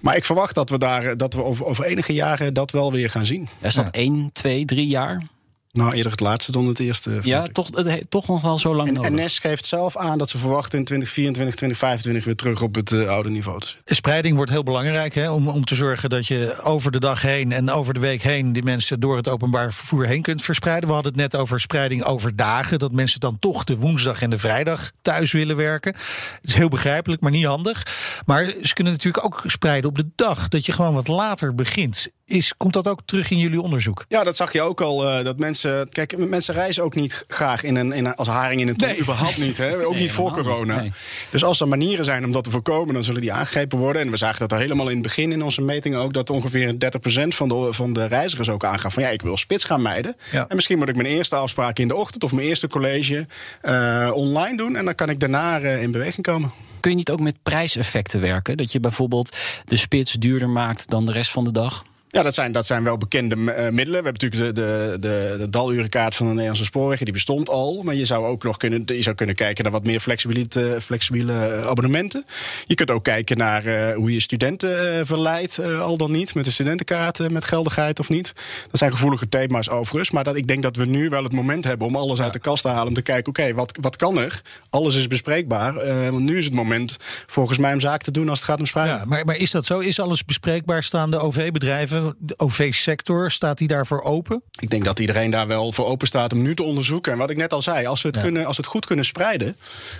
Maar 0.00 0.16
ik 0.16 0.24
verwacht 0.24 0.54
dat 0.54 0.70
we, 0.70 0.78
daar, 0.78 1.16
dat 1.16 1.34
we 1.34 1.42
over, 1.42 1.64
over 1.64 1.84
enige 1.84 2.12
jaren 2.12 2.54
dat 2.54 2.70
wel 2.70 2.92
weer 2.92 3.10
gaan 3.10 3.26
zien. 3.26 3.48
Is 3.60 3.74
dat 3.74 3.84
ja. 3.84 3.90
1, 3.90 4.30
2, 4.32 4.64
3 4.64 4.86
jaar? 4.86 5.22
Nou, 5.72 5.92
eerder 5.92 6.10
het 6.10 6.20
laatste 6.20 6.52
dan 6.52 6.66
het 6.66 6.80
eerste. 6.80 7.18
Ja, 7.22 7.46
toch, 7.52 7.68
het, 7.74 8.10
toch 8.10 8.28
nog 8.28 8.40
wel 8.40 8.58
zo 8.58 8.74
lang 8.74 8.88
en, 8.88 8.94
nodig. 8.94 9.10
En 9.10 9.24
NS 9.24 9.38
geeft 9.38 9.66
zelf 9.66 9.96
aan 9.96 10.18
dat 10.18 10.30
ze 10.30 10.38
verwachten 10.38 10.78
in 10.78 10.84
2024, 10.84 11.54
2025 11.54 12.24
weer 12.24 12.36
terug 12.36 12.62
op 12.62 12.74
het 12.74 12.90
uh, 12.90 13.08
oude 13.08 13.30
niveau 13.30 13.60
te 13.60 13.66
zitten. 13.66 13.96
Spreiding 13.96 14.36
wordt 14.36 14.50
heel 14.50 14.62
belangrijk 14.62 15.14
hè, 15.14 15.30
om, 15.30 15.48
om 15.48 15.64
te 15.64 15.74
zorgen 15.74 16.10
dat 16.10 16.26
je 16.26 16.60
over 16.62 16.90
de 16.90 17.00
dag 17.00 17.22
heen 17.22 17.52
en 17.52 17.70
over 17.70 17.94
de 17.94 18.00
week 18.00 18.22
heen 18.22 18.52
die 18.52 18.62
mensen 18.62 19.00
door 19.00 19.16
het 19.16 19.28
openbaar 19.28 19.72
vervoer 19.72 20.06
heen 20.06 20.22
kunt 20.22 20.42
verspreiden. 20.42 20.88
We 20.88 20.94
hadden 20.94 21.12
het 21.12 21.20
net 21.20 21.40
over 21.40 21.60
spreiding 21.60 22.04
over 22.04 22.36
dagen. 22.36 22.78
Dat 22.78 22.92
mensen 22.92 23.20
dan 23.20 23.38
toch 23.38 23.64
de 23.64 23.76
woensdag 23.76 24.22
en 24.22 24.30
de 24.30 24.38
vrijdag 24.38 24.90
thuis 25.02 25.32
willen 25.32 25.56
werken. 25.56 25.92
Het 25.92 26.38
is 26.48 26.54
heel 26.54 26.68
begrijpelijk, 26.68 27.22
maar 27.22 27.30
niet 27.30 27.44
handig. 27.44 27.86
Maar 28.26 28.44
ze 28.62 28.74
kunnen 28.74 28.92
natuurlijk 28.92 29.24
ook 29.24 29.42
spreiden 29.46 29.90
op 29.90 29.96
de 29.96 30.08
dag. 30.14 30.48
Dat 30.48 30.66
je 30.66 30.72
gewoon 30.72 30.94
wat 30.94 31.08
later 31.08 31.54
begint. 31.54 32.08
Is, 32.24 32.56
komt 32.56 32.72
dat 32.72 32.88
ook 32.88 33.00
terug 33.04 33.30
in 33.30 33.38
jullie 33.38 33.60
onderzoek? 33.60 34.04
Ja, 34.08 34.24
dat 34.24 34.36
zag 34.36 34.52
je 34.52 34.62
ook 34.62 34.80
al. 34.80 35.18
Uh, 35.18 35.24
dat 35.24 35.38
mensen. 35.38 35.59
Kijk, 35.92 36.16
mensen 36.16 36.54
reizen 36.54 36.82
ook 36.82 36.94
niet 36.94 37.24
graag 37.28 37.62
in 37.62 37.76
een, 37.76 37.92
in 37.92 38.04
een, 38.04 38.14
als 38.14 38.28
haring 38.28 38.60
in 38.60 38.68
een 38.68 38.76
ton. 38.76 38.88
Nee. 38.88 39.00
Überhaupt 39.00 39.38
niet. 39.38 39.56
Hè? 39.56 39.76
Ook 39.86 39.92
nee, 39.92 40.02
niet 40.02 40.12
voor 40.12 40.32
corona. 40.32 40.80
Nee. 40.80 40.92
Dus 41.30 41.44
als 41.44 41.60
er 41.60 41.68
manieren 41.68 42.04
zijn 42.04 42.24
om 42.24 42.32
dat 42.32 42.44
te 42.44 42.50
voorkomen, 42.50 42.94
dan 42.94 43.04
zullen 43.04 43.20
die 43.20 43.32
aangegrepen 43.32 43.78
worden. 43.78 44.02
En 44.02 44.10
we 44.10 44.16
zagen 44.16 44.38
dat 44.38 44.52
er 44.52 44.58
helemaal 44.58 44.88
in 44.88 44.94
het 44.94 45.02
begin 45.02 45.32
in 45.32 45.42
onze 45.42 45.62
metingen 45.62 45.98
ook. 45.98 46.12
dat 46.12 46.30
ongeveer 46.30 46.72
30% 46.74 46.76
van 47.28 47.48
de, 47.48 47.68
van 47.70 47.92
de 47.92 48.06
reizigers 48.06 48.48
ook 48.48 48.64
aangaf 48.64 48.94
van 48.94 49.02
ja, 49.02 49.08
ik 49.08 49.22
wil 49.22 49.36
spits 49.36 49.64
gaan 49.64 49.82
mijden. 49.82 50.16
Ja. 50.30 50.46
En 50.48 50.54
misschien 50.56 50.78
moet 50.78 50.88
ik 50.88 50.96
mijn 50.96 51.08
eerste 51.08 51.36
afspraak 51.36 51.78
in 51.78 51.88
de 51.88 51.94
ochtend 51.94 52.24
of 52.24 52.32
mijn 52.32 52.46
eerste 52.46 52.68
college 52.68 53.26
uh, 53.62 54.10
online 54.14 54.56
doen. 54.56 54.76
En 54.76 54.84
dan 54.84 54.94
kan 54.94 55.08
ik 55.08 55.20
daarna 55.20 55.60
uh, 55.60 55.82
in 55.82 55.90
beweging 55.90 56.26
komen. 56.26 56.52
Kun 56.80 56.90
je 56.90 56.96
niet 56.96 57.10
ook 57.10 57.20
met 57.20 57.42
prijseffecten 57.42 58.20
werken? 58.20 58.56
Dat 58.56 58.72
je 58.72 58.80
bijvoorbeeld 58.80 59.36
de 59.64 59.76
spits 59.76 60.12
duurder 60.12 60.50
maakt 60.50 60.90
dan 60.90 61.06
de 61.06 61.12
rest 61.12 61.30
van 61.30 61.44
de 61.44 61.52
dag? 61.52 61.84
Ja, 62.12 62.22
dat 62.22 62.34
zijn, 62.34 62.52
dat 62.52 62.66
zijn 62.66 62.84
wel 62.84 62.98
bekende 62.98 63.34
uh, 63.34 63.44
middelen. 63.52 64.02
We 64.02 64.08
hebben 64.08 64.12
natuurlijk 64.12 64.54
de, 64.54 64.96
de, 65.00 65.36
de, 65.38 65.48
dalurenkaart 65.50 66.14
van 66.14 66.26
de 66.26 66.32
Nederlandse 66.32 66.64
spoorwegen. 66.64 67.04
Die 67.04 67.14
bestond 67.14 67.48
al. 67.48 67.82
Maar 67.82 67.94
je 67.94 68.04
zou 68.04 68.26
ook 68.26 68.42
nog 68.42 68.56
kunnen, 68.56 68.82
je 68.86 69.02
zou 69.02 69.16
kunnen 69.16 69.34
kijken 69.34 69.64
naar 69.64 69.72
wat 69.72 69.84
meer 69.84 70.00
flexibele 70.80 71.64
abonnementen. 71.66 72.24
Je 72.66 72.74
kunt 72.74 72.90
ook 72.90 73.04
kijken 73.04 73.36
naar 73.36 73.92
hoe 73.94 74.12
je 74.12 74.20
studenten 74.20 75.06
verleidt. 75.06 75.58
al 75.58 75.96
dan 75.96 76.10
niet. 76.10 76.34
Met 76.34 76.44
de 76.44 76.50
studentenkaart, 76.50 77.30
met 77.30 77.44
geldigheid 77.44 78.00
of 78.00 78.08
niet. 78.08 78.32
Dat 78.70 78.78
zijn 78.78 78.90
gevoelige 78.90 79.28
thema's 79.28 79.68
overigens. 79.68 80.10
Maar 80.10 80.24
dat, 80.24 80.36
ik 80.36 80.46
denk 80.46 80.62
dat 80.62 80.76
we 80.76 80.86
nu 80.86 81.08
wel 81.08 81.22
het 81.22 81.32
moment 81.32 81.64
hebben 81.64 81.86
om 81.86 81.96
alles 81.96 82.20
uit 82.20 82.32
de 82.32 82.38
kast 82.38 82.62
te 82.62 82.68
halen. 82.68 82.88
Om 82.88 82.94
te 82.94 83.02
kijken, 83.02 83.28
oké, 83.28 83.54
wat, 83.54 83.78
wat 83.80 83.96
kan 83.96 84.18
er? 84.18 84.42
Alles 84.70 84.94
is 84.94 85.06
bespreekbaar. 85.06 85.74
want 86.10 86.24
nu 86.24 86.38
is 86.38 86.44
het 86.44 86.54
moment 86.54 86.96
volgens 87.26 87.58
mij 87.58 87.72
om 87.72 87.80
zaken 87.80 88.04
te 88.04 88.10
doen 88.10 88.28
als 88.28 88.38
het 88.38 88.48
gaat 88.48 88.58
om 88.58 88.66
spreiden. 88.66 88.96
Ja, 88.96 89.04
maar, 89.04 89.24
maar 89.24 89.36
is 89.36 89.50
dat 89.50 89.64
zo? 89.64 89.78
Is 89.78 90.00
alles 90.00 90.24
bespreekbaar? 90.24 90.82
Staan 90.82 91.10
de 91.10 91.18
OV-bedrijven 91.18 91.99
de 92.18 92.34
OV-sector, 92.38 93.30
staat 93.30 93.58
die 93.58 93.68
daarvoor 93.68 94.02
open? 94.02 94.42
Ik 94.60 94.70
denk 94.70 94.84
dat 94.84 94.98
iedereen 94.98 95.30
daar 95.30 95.46
wel 95.46 95.72
voor 95.72 95.86
open 95.86 96.06
staat 96.06 96.32
om 96.32 96.42
nu 96.42 96.54
te 96.54 96.62
onderzoeken. 96.62 97.12
En 97.12 97.18
wat 97.18 97.30
ik 97.30 97.36
net 97.36 97.52
al 97.52 97.62
zei, 97.62 97.86
als 97.86 98.02
we 98.02 98.08
het, 98.08 98.16
ja. 98.16 98.22
kunnen, 98.22 98.46
als 98.46 98.56
we 98.56 98.62
het 98.62 98.70
goed 98.70 98.86
kunnen 98.86 99.04
spreiden, 99.04 99.56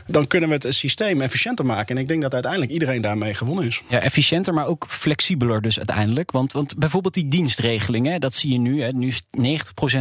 dan 0.06 0.26
kunnen 0.26 0.48
we 0.48 0.54
het 0.54 0.74
systeem 0.74 1.20
efficiënter 1.20 1.66
maken. 1.66 1.96
En 1.96 2.02
ik 2.02 2.08
denk 2.08 2.22
dat 2.22 2.32
uiteindelijk 2.32 2.72
iedereen 2.72 3.00
daarmee 3.00 3.34
gewonnen 3.34 3.66
is. 3.66 3.82
Ja, 3.88 4.00
efficiënter, 4.00 4.54
maar 4.54 4.66
ook 4.66 4.86
flexibeler 4.88 5.62
dus 5.62 5.76
uiteindelijk. 5.76 6.30
Want, 6.30 6.52
want 6.52 6.76
bijvoorbeeld 6.76 7.14
die 7.14 7.28
dienstregelingen, 7.28 8.20
dat 8.20 8.34
zie 8.34 8.52
je 8.52 8.58
nu. 8.58 8.82
Hè, 8.82 8.92
nu 8.92 9.06
is 9.06 9.22
90% 9.22 9.22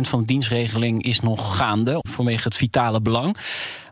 van 0.02 0.20
de 0.20 0.26
dienstregeling 0.26 1.04
is 1.04 1.20
nog 1.20 1.58
gaande 1.58 2.00
vanwege 2.02 2.44
het 2.44 2.56
vitale 2.56 3.02
belang. 3.02 3.38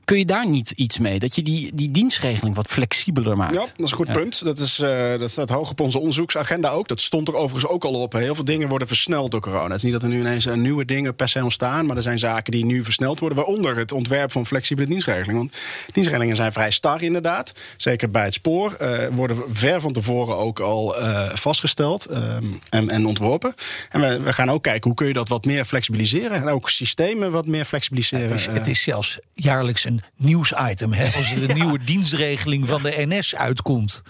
Kun 0.08 0.18
je 0.18 0.26
daar 0.26 0.50
niet 0.50 0.72
iets 0.72 0.98
mee? 0.98 1.20
Dat 1.20 1.36
je 1.36 1.44
die, 1.44 1.72
die 1.74 1.92
dienstregeling 1.92 2.56
wat 2.56 2.68
flexibeler 2.68 3.38
maakt? 3.38 3.54
Ja, 3.54 3.60
dat 3.60 3.72
is 3.78 3.92
een 3.92 3.98
goed 3.98 4.08
ja. 4.08 4.14
punt. 4.14 4.44
Dat, 4.44 4.58
is, 4.58 4.80
uh, 4.80 5.18
dat 5.18 5.30
staat 5.30 5.50
hoog 5.50 5.70
op 5.70 5.80
onze 5.80 6.00
onderzoeksagenda 6.00 6.70
ook. 6.70 6.88
Dat 6.88 7.02
stond 7.02 7.28
er 7.28 7.36
overigens 7.36 7.72
ook 7.74 7.84
al 7.84 7.94
op. 7.94 8.14
Heel 8.14 8.36
veel 8.36 8.46
dingen 8.46 8.68
worden 8.68 8.88
versneld 8.88 9.32
door 9.32 9.42
corona. 9.42 9.68
Het 9.68 9.76
is 9.76 9.84
niet 9.84 9.92
dat 9.92 10.04
er 10.04 10.10
nu 10.10 10.20
ineens 10.20 10.46
nieuwe 10.46 10.86
dingen 10.86 11.16
per 11.16 11.30
se 11.30 11.44
ontstaan. 11.44 11.86
Maar 11.86 11.96
er 11.96 12.02
zijn 12.02 12.20
zaken 12.20 12.52
die 12.52 12.66
nu 12.66 12.84
versneld 12.84 13.20
worden. 13.20 13.38
Waaronder 13.38 13.78
het 13.78 13.92
ontwerp 13.92 14.32
van 14.32 14.46
flexibele 14.46 14.88
dienstregeling. 14.88 15.38
Want 15.38 15.58
dienstregelingen 15.92 16.36
zijn 16.36 16.54
vrij 16.54 16.72
star 16.72 17.02
inderdaad. 17.02 17.54
Zeker 17.78 18.10
bij 18.10 18.24
het 18.24 18.34
spoor. 18.34 18.78
Uh, 18.82 19.08
worden 19.12 19.44
ver 19.50 19.82
van 19.82 19.94
tevoren 19.94 20.38
ook 20.38 20.60
al 20.60 21.00
uh, 21.00 21.30
vastgesteld 21.34 22.10
um, 22.10 22.60
en, 22.70 22.90
en 22.90 23.06
ontworpen. 23.06 23.54
En 23.90 24.02
we, 24.02 24.20
we, 24.20 24.34
gaan 24.34 24.50
ook 24.50 24.64
kijken 24.64 24.84
hoe 24.84 24.94
kun 24.94 25.08
je 25.08 25.14
dat 25.14 25.28
wat 25.28 25.46
meer 25.46 25.66
flexibiliseren. 25.66 26.32
En 26.32 26.48
ook 26.48 26.70
systemen 26.70 27.32
wat 27.32 27.48
meer 27.48 27.66
flexibiliseren. 27.66 28.26
Het 28.26 28.40
is, 28.40 28.46
het 28.46 28.68
is 28.68 28.82
zelfs 28.82 29.20
jaarlijks 29.34 29.86
een 29.86 29.97
nieuwsitem. 30.16 30.94
Hè, 30.94 31.06
als 31.06 31.32
er 31.32 31.40
de 31.40 31.48
ja. 31.48 31.54
nieuwe 31.54 31.80
dienstregeling 31.84 32.68
van 32.68 32.84
de 32.84 33.06
NS 33.08 33.36
uitkomt. 33.36 34.02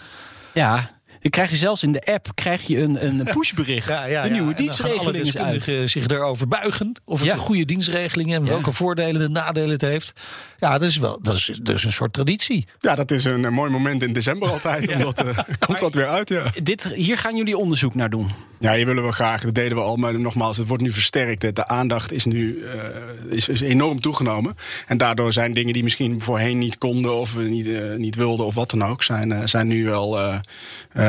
Ja, 0.53 0.96
dan 1.27 1.35
krijg 1.45 1.49
je 1.49 1.65
zelfs 1.65 1.83
in 1.83 1.91
de 1.91 2.05
app 2.05 2.27
krijg 2.35 2.67
je 2.67 2.81
een, 2.81 3.05
een 3.05 3.23
pushbericht. 3.33 3.87
Ja, 3.87 4.05
ja, 4.05 4.21
de 4.21 4.29
nieuwe 4.29 4.49
ja. 4.49 4.55
dienstregeling 4.55 5.25
is 5.25 5.37
uit. 5.37 5.63
zich 5.85 6.05
daarover 6.05 6.47
buigen. 6.47 7.01
Of 7.05 7.21
het 7.21 7.29
een 7.29 7.37
goede 7.37 7.65
dienstregeling 7.65 8.29
is. 8.29 8.35
En 8.35 8.45
welke 8.45 8.71
voordelen 8.71 9.21
en 9.21 9.31
nadelen 9.31 9.69
het 9.69 9.81
heeft. 9.81 10.13
Ja, 10.57 10.77
dat 10.77 10.87
is 10.87 10.97
wel 10.97 11.19
dat 11.21 11.35
is, 11.35 11.49
is 11.63 11.83
een 11.83 11.91
soort 11.91 12.13
traditie. 12.13 12.67
Ja, 12.79 12.95
dat 12.95 13.11
is 13.11 13.23
een, 13.23 13.43
een 13.43 13.53
mooi 13.53 13.71
moment 13.71 14.03
in 14.03 14.13
december 14.13 14.49
altijd. 14.49 14.93
Omdat 14.93 15.25
uh, 15.25 15.37
komt 15.65 15.79
dat 15.79 15.93
weer 15.93 16.07
uit. 16.07 16.29
Ja. 16.29 16.43
Dit, 16.63 16.83
hier 16.93 17.17
gaan 17.17 17.35
jullie 17.35 17.57
onderzoek 17.57 17.95
naar 17.95 18.09
doen. 18.09 18.29
Ja, 18.59 18.71
je 18.71 18.85
willen 18.85 19.05
we 19.05 19.11
graag. 19.11 19.41
Dat 19.41 19.55
deden 19.55 19.77
we 19.77 19.83
al. 19.83 19.95
Maar 19.95 20.19
nogmaals, 20.19 20.57
het 20.57 20.67
wordt 20.67 20.83
nu 20.83 20.91
versterkt. 20.91 21.55
De 21.55 21.67
aandacht 21.67 22.11
is 22.11 22.25
nu 22.25 22.55
uh, 22.55 22.73
is, 23.29 23.47
is, 23.47 23.61
enorm 23.61 24.01
toegenomen. 24.01 24.55
En 24.87 24.97
daardoor 24.97 25.33
zijn 25.33 25.53
dingen 25.53 25.73
die 25.73 25.83
misschien 25.83 26.21
voorheen 26.21 26.57
niet 26.57 26.77
konden 26.77 27.13
of 27.13 27.37
niet, 27.37 27.65
uh, 27.65 27.95
niet 27.95 28.15
wilden 28.15 28.45
of 28.45 28.55
wat 28.55 28.69
dan 28.69 28.83
ook, 28.83 29.03
zijn, 29.03 29.31
uh, 29.31 29.41
zijn 29.45 29.67
nu 29.67 29.85
wel 29.85 30.19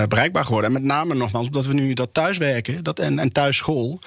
bereikbaar 0.08 0.44
geworden. 0.44 0.74
En 0.74 0.80
met 0.80 0.90
name 0.90 1.14
nogmaals, 1.14 1.46
omdat 1.46 1.66
we 1.66 1.74
nu 1.74 1.92
dat 1.92 2.08
thuiswerken 2.12 2.84
dat 2.84 2.98
en, 2.98 3.18
en 3.18 3.32
thuisschool. 3.32 3.98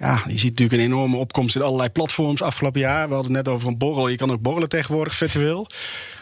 Ja, 0.00 0.22
je 0.26 0.38
ziet 0.38 0.50
natuurlijk 0.50 0.72
een 0.72 0.86
enorme 0.86 1.16
opkomst 1.16 1.56
in 1.56 1.62
allerlei 1.62 1.90
platforms 1.90 2.42
afgelopen 2.42 2.80
jaar. 2.80 3.08
We 3.08 3.14
hadden 3.14 3.34
het 3.34 3.44
net 3.44 3.54
over 3.54 3.68
een 3.68 3.78
borrel. 3.78 4.08
Je 4.08 4.16
kan 4.16 4.32
ook 4.32 4.40
borrelen 4.40 4.68
tegenwoordig 4.68 5.14
virtueel. 5.14 5.66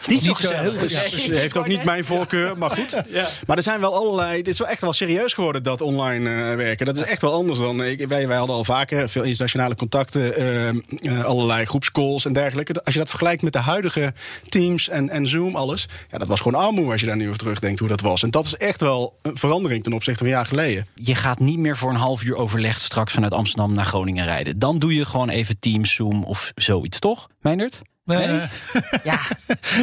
Is 0.01 0.07
niet, 0.07 0.27
niet 0.27 0.37
zo 0.37 0.53
heel. 0.53 0.73
Ja, 0.73 0.79
dus 0.81 1.27
heeft 1.27 1.57
ook 1.57 1.67
niet 1.67 1.83
mijn 1.83 2.05
voorkeur, 2.05 2.57
maar 2.57 2.69
goed. 2.69 2.95
Ja. 3.09 3.27
Maar 3.47 3.57
er 3.57 3.63
zijn 3.63 3.79
wel 3.79 3.95
allerlei. 3.95 4.37
Het 4.37 4.47
is 4.47 4.59
wel 4.59 4.67
echt 4.67 4.81
wel 4.81 4.93
serieus 4.93 5.33
geworden 5.33 5.63
dat 5.63 5.81
online 5.81 6.29
uh, 6.29 6.55
werken. 6.55 6.85
Dat 6.85 6.95
is 6.95 7.01
echt 7.01 7.21
wel 7.21 7.33
anders 7.33 7.59
dan. 7.59 7.83
Ik, 7.83 8.07
wij, 8.07 8.27
wij 8.27 8.37
hadden 8.37 8.55
al 8.55 8.63
vaker 8.63 9.09
veel 9.09 9.23
internationale 9.23 9.75
contacten, 9.75 10.41
uh, 10.41 10.67
uh, 11.13 11.23
allerlei 11.23 11.65
groepscalls 11.65 12.25
en 12.25 12.33
dergelijke. 12.33 12.83
Als 12.83 12.93
je 12.93 12.99
dat 12.99 13.09
vergelijkt 13.09 13.41
met 13.41 13.53
de 13.53 13.59
huidige 13.59 14.13
Teams 14.49 14.89
en, 14.89 15.09
en 15.09 15.27
Zoom, 15.27 15.55
alles. 15.55 15.87
Ja, 16.11 16.17
dat 16.17 16.27
was 16.27 16.41
gewoon 16.41 16.61
armoe 16.61 16.91
als 16.91 16.99
je 17.01 17.07
daar 17.07 17.15
nu 17.15 17.25
over 17.25 17.39
terugdenkt 17.39 17.79
hoe 17.79 17.87
dat 17.87 18.01
was. 18.01 18.23
En 18.23 18.29
dat 18.29 18.45
is 18.45 18.55
echt 18.55 18.81
wel 18.81 19.15
een 19.21 19.37
verandering 19.37 19.83
ten 19.83 19.93
opzichte 19.93 20.19
van 20.19 20.27
een 20.27 20.33
jaar 20.33 20.45
geleden. 20.45 20.87
Je 20.95 21.15
gaat 21.15 21.39
niet 21.39 21.59
meer 21.59 21.77
voor 21.77 21.89
een 21.89 21.95
half 21.95 22.23
uur 22.23 22.35
overlegd 22.35 22.81
straks 22.81 23.13
vanuit 23.13 23.33
Amsterdam 23.33 23.66
naar 23.73 23.85
Groningen 23.85 24.25
rijden. 24.25 24.59
Dan 24.59 24.79
doe 24.79 24.95
je 24.95 25.05
gewoon 25.05 25.29
even 25.29 25.59
Teams, 25.59 25.93
Zoom 25.93 26.23
of 26.23 26.51
zoiets, 26.55 26.99
toch, 26.99 27.27
Meindert? 27.41 27.81
Nee. 28.07 28.27
Uh, 28.27 28.43
ja. 29.03 29.19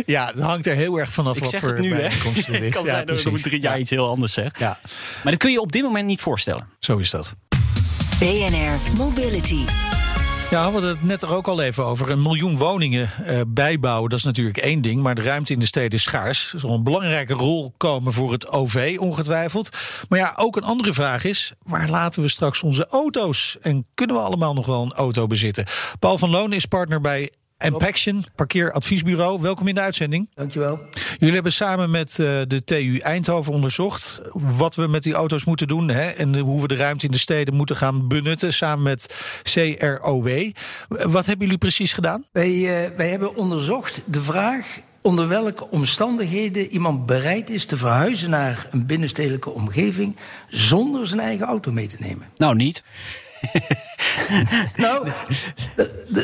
ja, 0.07 0.27
het 0.27 0.41
hangt 0.41 0.67
er 0.67 0.75
heel 0.75 0.97
erg 0.97 1.13
vanaf 1.13 1.37
ik 1.37 1.43
wat 1.43 1.51
zeg 1.51 1.61
voor 1.61 1.69
het 1.69 1.81
nu, 1.81 1.95
hè? 1.95 2.03
Het 2.03 2.19
kan 2.75 2.85
ja, 2.85 2.91
zijn 2.91 3.07
dat 3.07 3.25
ik 3.25 3.37
drie 3.37 3.61
jaar 3.61 3.79
iets 3.79 3.91
heel 3.91 4.09
anders 4.09 4.33
zeg. 4.33 4.59
Ja. 4.59 4.79
Maar 5.23 5.33
dat 5.33 5.37
kun 5.37 5.53
je 5.53 5.61
op 5.61 5.73
dit 5.73 5.83
moment 5.83 6.07
niet 6.07 6.21
voorstellen. 6.21 6.69
Zo 6.79 6.97
is 6.97 7.11
dat. 7.11 7.35
BNR 8.19 8.97
Mobility. 8.97 9.65
Ja, 10.55 10.67
we 10.67 10.73
hadden 10.73 10.91
het 10.91 11.03
net 11.03 11.23
er 11.23 11.35
ook 11.35 11.49
al 11.49 11.63
even 11.63 11.85
over. 11.85 12.11
Een 12.11 12.23
miljoen 12.23 12.57
woningen 12.57 13.11
uh, 13.21 13.41
bijbouwen, 13.47 14.11
dat 14.11 14.19
is 14.19 14.25
natuurlijk 14.25 14.57
één 14.57 14.83
ding. 14.83 15.03
Maar 15.03 15.15
de 15.15 15.23
ruimte 15.23 15.53
in 15.53 15.59
de 15.59 15.67
steden 15.67 15.91
is 15.91 16.03
schaars. 16.03 16.53
Er 16.53 16.61
zal 16.61 16.71
een 16.71 16.85
belangrijke 16.85 17.33
rol 17.33 17.75
komen 17.77 18.13
voor 18.13 18.33
het 18.33 18.49
OV, 18.49 18.97
ongetwijfeld. 19.01 19.69
Maar 20.09 20.19
ja, 20.19 20.33
ook 20.37 20.57
een 20.57 20.63
andere 20.63 20.93
vraag 20.93 21.25
is: 21.25 21.53
waar 21.63 21.89
laten 21.89 22.23
we 22.23 22.29
straks 22.29 22.63
onze 22.63 22.87
auto's? 22.87 23.57
En 23.61 23.87
kunnen 23.95 24.17
we 24.17 24.23
allemaal 24.23 24.55
nog 24.55 24.67
wel 24.67 24.83
een 24.83 24.93
auto 24.93 25.27
bezitten? 25.27 25.65
Paul 25.99 26.19
van 26.19 26.31
Loon 26.31 26.53
is 26.53 26.67
partner 26.67 27.01
bij 27.01 27.31
Impaction, 27.59 28.25
parkeeradviesbureau. 28.35 29.41
Welkom 29.41 29.69
in 29.69 29.75
de 29.75 29.81
uitzending. 29.81 30.31
Dankjewel. 30.35 30.81
Jullie 31.19 31.35
hebben 31.35 31.53
samen 31.53 31.91
met 31.91 32.19
uh, 32.21 32.41
de 32.47 32.65
TU 32.65 32.99
Eindhoven 32.99 33.53
onderzocht 33.53 34.23
wat 34.33 34.75
we 34.75 34.87
met 34.87 35.03
die 35.03 35.15
auto's 35.15 35.45
moeten 35.45 35.69
doen 35.69 35.89
hè, 35.89 36.09
en 36.09 36.39
hoe 36.39 36.61
we 36.61 36.69
de 36.69 36.77
ruimte 36.77 37.07
in 37.07 37.13
de 37.13 37.19
steden 37.19 37.55
moeten 37.55 37.77
gaan 37.77 38.09
benutten 38.09 38.53
samen 38.53 38.83
met 38.83 39.15
CROW. 39.43 40.51
Wat 40.89 41.27
hebben 41.27 41.45
jullie 41.45 41.59
precies 41.59 41.93
gedaan? 41.93 42.25
Wij, 42.33 42.51
uh, 42.51 42.97
wij 42.97 43.09
hebben 43.09 43.37
onderzocht 43.37 44.03
de 44.07 44.23
vraag 44.23 44.79
onder 45.03 45.29
welke 45.29 45.71
omstandigheden 45.71 46.67
iemand 46.73 47.07
bereid 47.07 47.51
is 47.51 47.65
te 47.65 47.77
verhuizen 47.77 48.31
naar 48.31 48.69
een 48.71 48.87
binnenstedelijke 48.87 49.51
omgeving 49.51 50.17
zonder 50.49 51.07
zijn 51.07 51.21
eigen 51.21 51.47
auto 51.47 51.73
mee 51.73 51.87
te 51.87 51.97
nemen. 51.99 52.27
Nou, 52.37 52.55
niet. 52.55 52.83
nou, 54.77 55.09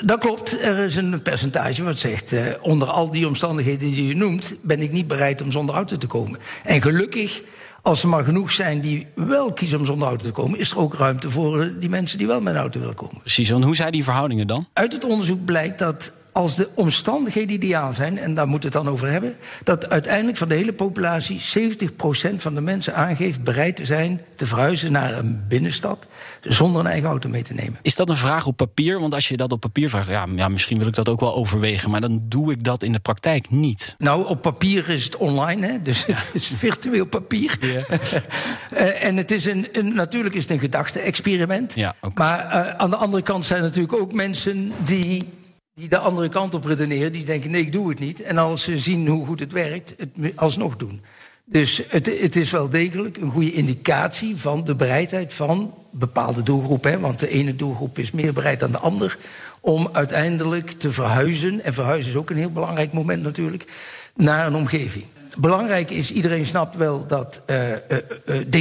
dat 0.03 0.19
klopt. 0.19 0.61
Er 0.63 0.79
is 0.79 0.97
een 0.97 1.23
percentage 1.23 1.85
wat 1.85 1.99
zegt... 1.99 2.33
Uh, 2.33 2.43
onder 2.63 2.89
al 2.89 3.11
die 3.11 3.27
omstandigheden 3.27 3.93
die 3.93 4.07
je 4.07 4.15
noemt... 4.15 4.55
ben 4.63 4.81
ik 4.81 4.93
niet 4.93 5.09
bereid 5.09 5.43
om 5.43 5.51
zonder 5.51 5.75
auto 5.75 5.97
te 5.97 6.07
komen. 6.07 6.39
En 6.65 6.83
gelukkig, 6.83 7.43
als 7.83 8.03
er 8.03 8.09
maar 8.09 8.25
genoeg 8.25 8.51
zijn 8.51 8.81
die 8.81 9.07
wel 9.15 9.53
kiezen 9.53 9.79
om 9.79 9.85
zonder 9.85 10.09
auto 10.09 10.25
te 10.25 10.31
komen... 10.31 10.59
is 10.59 10.71
er 10.71 10.79
ook 10.79 10.95
ruimte 10.95 11.31
voor 11.31 11.73
die 11.79 11.89
mensen 11.89 12.19
die 12.19 12.27
wel 12.27 12.41
met 12.41 12.55
een 12.55 12.61
auto 12.61 12.81
willen 12.81 12.95
komen. 12.95 13.21
Precies, 13.21 13.51
want 13.51 13.65
hoe 13.65 13.77
zijn 13.77 13.93
die 13.93 14.05
verhoudingen 14.05 14.47
dan? 14.47 14.67
Uit 14.73 14.93
het 14.93 15.05
onderzoek 15.05 15.45
blijkt 15.45 15.79
dat 15.79 16.13
als 16.33 16.57
de 16.57 16.69
omstandigheden 16.75 17.55
ideaal 17.55 17.93
zijn, 17.93 18.19
en 18.19 18.35
daar 18.35 18.49
moeten 18.49 18.71
we 18.71 18.77
het 18.77 18.85
dan 18.85 18.95
over 18.95 19.11
hebben, 19.11 19.37
dat 19.65 19.89
uiteindelijk 19.89 20.37
van 20.37 20.49
de 20.49 20.55
hele 20.55 20.73
populatie 20.73 21.41
70% 22.31 22.35
van 22.37 22.55
de 22.55 22.61
mensen 22.61 22.95
aangeeft 22.95 23.43
bereid 23.43 23.77
te 23.77 23.85
zijn 23.85 24.21
te 24.37 24.47
verhuizen 24.47 24.93
naar 24.93 25.19
een 25.19 25.45
binnenstad 25.49 26.07
zonder 26.41 26.81
een 26.81 26.87
eigen 26.87 27.09
auto 27.09 27.29
mee 27.29 27.43
te 27.43 27.55
nemen. 27.55 27.79
Is 27.83 27.97
dat 27.97 28.09
een 28.09 28.17
vraag 28.17 28.47
op 28.47 28.57
papier? 28.57 29.01
Want 29.01 29.15
als 29.15 29.29
je 29.29 29.37
dat 29.37 29.53
op 29.53 29.61
papier 29.61 29.89
vraagt, 29.89 30.09
ja, 30.09 30.27
ja 30.35 30.49
misschien 30.49 30.79
wil 30.79 30.87
ik 30.87 30.95
dat 30.95 31.09
ook 31.09 31.21
wel 31.21 31.35
overwegen, 31.35 31.91
maar 31.91 32.01
dan 32.01 32.23
doe 32.29 32.53
ik 32.53 32.65
dat 32.65 32.83
in 32.83 32.93
de 32.93 32.99
praktijk 32.99 33.51
niet. 33.51 33.95
Nou, 33.99 34.27
op 34.27 34.43
papier 34.43 34.89
is 34.89 35.05
het 35.05 35.17
online, 35.17 35.67
hè? 35.67 35.83
dus 35.83 36.05
ja. 36.05 36.15
het 36.15 36.31
is 36.33 36.47
virtueel 36.47 37.07
papier. 37.07 37.59
Uh, 37.61 39.05
en 39.07 39.17
het 39.17 39.31
is 39.31 39.45
een, 39.45 39.69
een, 39.73 39.95
natuurlijk 39.95 40.35
is 40.35 40.43
het 40.43 40.51
een 40.51 40.59
gedachte-experiment. 40.59 41.75
Ja, 41.75 41.95
okay. 42.01 42.27
Maar 42.27 42.67
uh, 42.67 42.75
aan 42.77 42.91
de 42.91 42.97
andere 42.97 43.23
kant 43.23 43.45
zijn 43.45 43.63
natuurlijk 43.63 43.95
ook 43.95 44.13
mensen 44.13 44.73
die 44.85 45.29
die 45.81 45.89
de 45.89 45.99
andere 45.99 46.29
kant 46.29 46.55
op 46.55 46.65
redeneren, 46.65 47.13
die 47.13 47.25
denken: 47.25 47.51
nee, 47.51 47.61
ik 47.61 47.73
doe 47.73 47.89
het 47.89 47.99
niet. 47.99 48.23
En 48.23 48.39
als 48.39 48.63
ze 48.63 48.79
zien 48.79 49.07
hoe 49.07 49.27
goed 49.27 49.41
het 49.41 49.53
werkt, 49.53 49.95
het 49.99 50.33
alsnog 50.35 50.77
doen. 50.77 51.01
Dus 51.45 51.83
het, 51.89 52.07
het 52.21 52.37
is 52.37 52.51
wel 52.51 52.69
degelijk 52.69 53.17
een 53.17 53.31
goede 53.31 53.53
indicatie 53.53 54.37
van 54.37 54.65
de 54.65 54.75
bereidheid 54.75 55.33
van 55.33 55.75
bepaalde 55.91 56.43
doelgroepen. 56.43 57.01
Want 57.01 57.19
de 57.19 57.29
ene 57.29 57.57
doelgroep 57.57 57.99
is 57.99 58.11
meer 58.11 58.33
bereid 58.33 58.61
dan 58.61 58.71
de 58.71 58.79
ander 58.79 59.19
om 59.61 59.89
uiteindelijk 59.93 60.71
te 60.71 60.93
verhuizen. 60.93 61.65
En 61.65 61.75
verhuizen 61.75 62.11
is 62.11 62.17
ook 62.17 62.31
een 62.31 62.37
heel 62.37 62.53
belangrijk 62.53 62.93
moment 62.93 63.23
natuurlijk, 63.23 63.65
naar 64.17 64.47
een 64.47 64.55
omgeving. 64.55 65.05
Belangrijk 65.39 65.91
is, 65.91 66.13
iedereen 66.13 66.47
snapt 66.47 66.77
wel 66.77 67.07
dat 67.07 67.41
uh, 67.47 67.57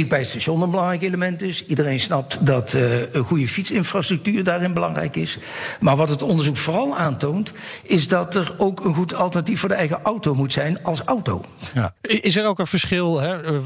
bij 0.08 0.18
het 0.18 0.26
station 0.26 0.62
een 0.62 0.70
belangrijk 0.70 1.02
element 1.02 1.42
is. 1.42 1.66
Iedereen 1.66 2.00
snapt 2.00 2.46
dat 2.46 2.72
een 2.72 3.24
goede 3.24 3.48
fietsinfrastructuur 3.48 4.44
daarin 4.44 4.74
belangrijk 4.74 5.16
is. 5.16 5.38
Maar 5.80 5.96
wat 5.96 6.08
het 6.08 6.22
onderzoek 6.22 6.56
vooral 6.56 6.96
aantoont, 6.96 7.52
is 7.82 8.08
dat 8.08 8.36
er 8.36 8.54
ook 8.58 8.84
een 8.84 8.94
goed 8.94 9.14
alternatief 9.14 9.60
voor 9.60 9.68
de 9.68 9.74
eigen 9.74 10.00
auto 10.02 10.34
moet 10.34 10.52
zijn 10.52 10.84
als 10.84 11.00
auto. 11.00 11.44
Ja. 11.74 11.92
Is 12.00 12.36
er 12.36 12.46
ook 12.46 12.58
een 12.58 12.66
verschil? 12.66 13.20
Hè? 13.20 13.62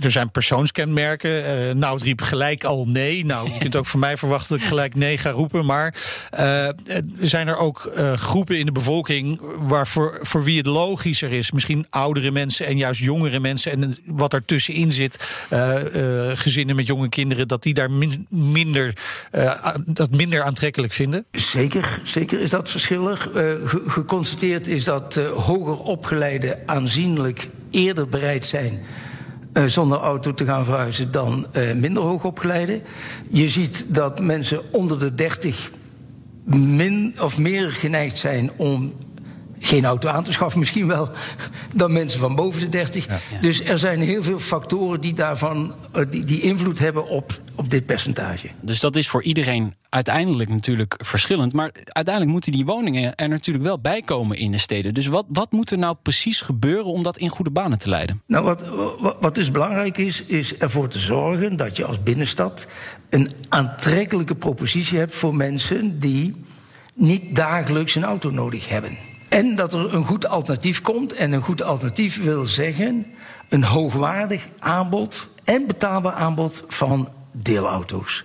Er 0.00 0.10
zijn 0.10 0.30
persoonskenmerken. 0.30 1.78
nou, 1.78 1.94
het 1.94 2.02
riep 2.02 2.20
gelijk 2.20 2.64
al 2.64 2.84
nee. 2.88 3.24
Nou, 3.24 3.52
je 3.52 3.58
kunt 3.58 3.76
ook 3.76 3.86
van 3.86 4.00
mij 4.00 4.16
verwachten 4.16 4.48
dat 4.48 4.60
ik 4.60 4.68
gelijk 4.68 4.94
nee 4.94 5.18
ga 5.18 5.30
roepen. 5.30 5.66
Maar 5.66 5.94
zijn 7.20 7.48
er 7.48 7.56
ook 7.56 7.92
groepen 8.14 8.58
in 8.58 8.66
de 8.66 8.72
bevolking 8.72 9.40
waarvoor 9.58 10.18
voor 10.22 10.44
wie 10.44 10.56
het 10.56 10.66
logischer 10.66 11.32
is, 11.32 11.50
misschien 11.50 11.86
mensen 12.28 12.66
en 12.66 12.76
juist 12.76 13.00
jongere 13.00 13.40
mensen 13.40 13.72
en 13.72 13.96
wat 14.04 14.34
ertussenin 14.34 14.92
zit, 14.92 15.46
uh, 15.52 15.74
uh, 15.96 16.30
gezinnen 16.34 16.76
met 16.76 16.86
jonge 16.86 17.08
kinderen, 17.08 17.48
dat 17.48 17.62
die 17.62 17.74
daar 17.74 17.90
min, 17.90 18.26
minder, 18.28 18.96
uh, 19.32 19.74
dat 19.86 20.10
minder 20.10 20.42
aantrekkelijk 20.42 20.92
vinden? 20.92 21.24
Zeker, 21.32 22.00
zeker 22.04 22.40
is 22.40 22.50
dat 22.50 22.70
verschillig. 22.70 23.22
Ge 23.22 23.84
geconstateerd 23.86 24.66
is 24.66 24.84
dat 24.84 25.14
hoger 25.14 25.78
opgeleiden 25.78 26.58
aanzienlijk 26.66 27.48
eerder 27.70 28.08
bereid 28.08 28.46
zijn 28.46 28.80
zonder 29.66 29.98
auto 29.98 30.34
te 30.34 30.44
gaan 30.44 30.64
verhuizen 30.64 31.12
dan 31.12 31.46
uh, 31.56 31.74
minder 31.74 32.02
hoogopgeleiden. 32.02 32.82
Je 33.30 33.48
ziet 33.48 33.94
dat 33.94 34.20
mensen 34.20 34.72
onder 34.72 34.98
de 34.98 35.14
30 35.14 35.70
min 36.44 37.14
of 37.20 37.38
meer 37.38 37.70
geneigd 37.70 38.18
zijn 38.18 38.50
om 38.56 38.92
geen 39.60 39.84
auto 39.84 40.08
aan 40.08 40.24
te 40.24 40.32
schaffen, 40.32 40.58
misschien 40.58 40.86
wel, 40.86 41.10
dan 41.74 41.92
mensen 41.92 42.20
van 42.20 42.34
boven 42.34 42.60
de 42.60 42.68
30. 42.68 43.06
Ja. 43.06 43.20
Dus 43.40 43.64
er 43.64 43.78
zijn 43.78 44.00
heel 44.00 44.22
veel 44.22 44.38
factoren 44.38 45.00
die 45.00 45.14
daarvan 45.14 45.74
die, 46.10 46.24
die 46.24 46.40
invloed 46.40 46.78
hebben 46.78 47.08
op, 47.08 47.40
op 47.54 47.70
dit 47.70 47.86
percentage. 47.86 48.48
Dus 48.60 48.80
dat 48.80 48.96
is 48.96 49.08
voor 49.08 49.22
iedereen 49.22 49.74
uiteindelijk 49.88 50.50
natuurlijk 50.50 50.94
verschillend. 50.98 51.52
Maar 51.52 51.70
uiteindelijk 51.84 52.34
moeten 52.34 52.52
die 52.52 52.64
woningen 52.64 53.14
er 53.14 53.28
natuurlijk 53.28 53.64
wel 53.64 53.80
bij 53.80 54.02
komen 54.02 54.36
in 54.36 54.52
de 54.52 54.58
steden. 54.58 54.94
Dus 54.94 55.06
wat, 55.06 55.26
wat 55.28 55.52
moet 55.52 55.70
er 55.70 55.78
nou 55.78 55.96
precies 56.02 56.40
gebeuren 56.40 56.92
om 56.92 57.02
dat 57.02 57.18
in 57.18 57.28
goede 57.28 57.50
banen 57.50 57.78
te 57.78 57.88
leiden? 57.88 58.22
Nou, 58.26 58.44
wat, 58.44 58.64
wat, 59.00 59.16
wat 59.20 59.34
dus 59.34 59.50
belangrijk 59.50 59.98
is, 59.98 60.24
is 60.24 60.56
ervoor 60.56 60.88
te 60.88 60.98
zorgen 60.98 61.56
dat 61.56 61.76
je 61.76 61.84
als 61.84 62.02
binnenstad 62.02 62.66
een 63.10 63.30
aantrekkelijke 63.48 64.34
propositie 64.34 64.98
hebt 64.98 65.14
voor 65.14 65.34
mensen 65.34 65.98
die 65.98 66.34
niet 66.94 67.36
dagelijks 67.36 67.94
een 67.94 68.04
auto 68.04 68.30
nodig 68.30 68.68
hebben. 68.68 68.96
En 69.30 69.56
dat 69.56 69.72
er 69.72 69.94
een 69.94 70.04
goed 70.04 70.26
alternatief 70.26 70.80
komt. 70.80 71.12
En 71.12 71.32
een 71.32 71.42
goed 71.42 71.62
alternatief 71.62 72.22
wil 72.22 72.44
zeggen 72.44 73.06
een 73.48 73.64
hoogwaardig 73.64 74.48
aanbod 74.58 75.28
en 75.44 75.66
betaalbaar 75.66 76.12
aanbod 76.12 76.64
van 76.68 77.08
deelauto's. 77.32 78.24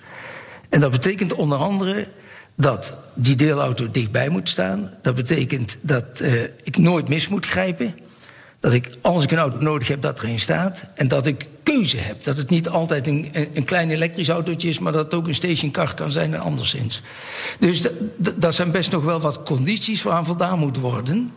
En 0.70 0.80
dat 0.80 0.92
betekent 0.92 1.34
onder 1.34 1.58
andere 1.58 2.08
dat 2.56 3.00
die 3.14 3.36
deelauto 3.36 3.92
dichtbij 3.92 4.30
moet 4.30 4.50
staan. 4.50 4.92
Dat 5.02 5.16
betekent 5.16 5.78
dat 5.82 6.06
uh, 6.22 6.44
ik 6.64 6.78
nooit 6.78 7.08
mis 7.08 7.28
moet 7.28 7.46
grijpen. 7.46 7.96
Dat 8.60 8.74
ik, 8.74 8.90
als 9.02 9.24
ik 9.24 9.32
een 9.32 9.38
auto 9.38 9.58
nodig 9.58 9.88
heb, 9.88 10.02
dat 10.02 10.20
erin 10.20 10.40
staat. 10.40 10.84
En 10.96 11.08
dat 11.08 11.28
ik 11.28 11.48
keuze 11.66 11.98
heb. 11.98 12.24
Dat 12.24 12.38
het 12.38 12.50
niet 12.50 12.70
altijd 12.70 13.08
een, 13.08 13.30
een 13.54 13.66
klein 13.66 13.90
elektrisch 13.90 14.30
autootje 14.30 14.68
is, 14.68 14.80
maar 14.80 14.92
dat 14.92 15.06
het 15.06 15.14
ook 15.14 15.28
een 15.28 15.36
stationcar 15.36 15.94
kan 15.94 16.12
zijn 16.12 16.34
en 16.34 16.40
anderszins. 16.40 17.02
Dus 17.60 17.82
dat 18.36 18.56
zijn 18.56 18.72
best 18.72 18.92
nog 18.92 19.04
wel 19.04 19.20
wat 19.20 19.44
condities 19.44 20.04
waaraan 20.04 20.26
voldaan 20.26 20.60
moet 20.60 20.78
worden. 20.78 21.30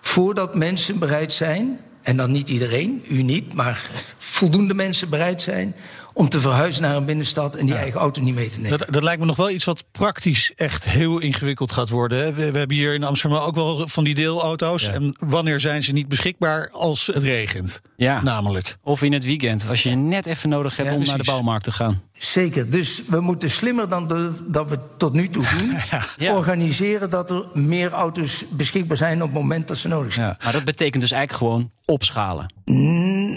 Voordat 0.00 0.54
mensen 0.54 0.98
bereid 0.98 1.32
zijn, 1.32 1.80
en 2.02 2.16
dan 2.16 2.30
niet 2.30 2.48
iedereen, 2.48 3.04
u 3.08 3.22
niet, 3.22 3.54
maar 3.54 3.90
voldoende 4.18 4.74
mensen 4.74 5.08
bereid 5.08 5.42
zijn 5.42 5.74
om 6.20 6.28
te 6.28 6.40
verhuizen 6.40 6.82
naar 6.82 6.96
een 6.96 7.04
binnenstad 7.04 7.56
en 7.56 7.66
die 7.66 7.74
eigen 7.74 8.00
auto 8.00 8.22
niet 8.22 8.34
mee 8.34 8.48
te 8.48 8.60
nemen. 8.60 8.78
Dat, 8.78 8.92
dat 8.92 9.02
lijkt 9.02 9.20
me 9.20 9.26
nog 9.26 9.36
wel 9.36 9.50
iets 9.50 9.64
wat 9.64 9.84
praktisch 9.92 10.52
echt 10.56 10.84
heel 10.84 11.18
ingewikkeld 11.18 11.72
gaat 11.72 11.88
worden. 11.88 12.18
hè. 12.18 12.32
We, 12.32 12.50
we 12.50 12.58
hebben 12.58 12.76
hier 12.76 12.94
in 12.94 13.04
Amsterdam 13.04 13.38
ook 13.38 13.54
wel 13.54 13.88
van 13.88 14.04
die 14.04 14.14
deelauto's. 14.14 14.88
En 14.88 15.14
wanneer 15.18 15.60
zijn 15.60 15.82
ze 15.82 15.92
niet 15.92 16.08
beschikbaar 16.08 16.70
als 16.70 17.06
het 17.06 17.16
regent? 17.16 17.80
Ja. 17.96 18.22
Namelijk. 18.22 18.76
Of 18.82 19.02
in 19.02 19.12
het 19.12 19.24
weekend, 19.24 19.66
als 19.68 19.82
je 19.82 19.90
je 19.90 19.96
net 19.96 20.26
even 20.26 20.48
nodig 20.48 20.76
hebt 20.76 20.88
Ja, 20.90 20.94
om 20.96 21.04
naar 21.04 21.18
de 21.18 21.24
bouwmarkt 21.24 21.64
te 21.64 21.72
gaan. 21.72 22.02
Zeker, 22.12 22.70
dus 22.70 23.02
we 23.06 23.20
moeten 23.20 23.50
slimmer 23.50 23.88
dan 23.88 24.08
de, 24.08 24.32
dat 24.46 24.70
we 24.70 24.78
tot 24.96 25.12
nu 25.12 25.28
toe 25.28 25.44
doen. 25.58 25.68
Ja. 26.16 26.34
Organiseren 26.34 27.10
dat 27.10 27.30
er 27.30 27.44
meer 27.52 27.90
auto's 27.90 28.44
beschikbaar 28.50 28.96
zijn 28.96 29.22
op 29.22 29.28
het 29.28 29.38
moment 29.38 29.68
dat 29.68 29.76
ze 29.76 29.88
nodig 29.88 30.12
zijn. 30.12 30.26
Ja. 30.26 30.36
Maar 30.44 30.52
dat 30.52 30.64
betekent 30.64 31.02
dus 31.02 31.10
eigenlijk 31.10 31.42
gewoon 31.42 31.70
opschalen. 31.84 32.52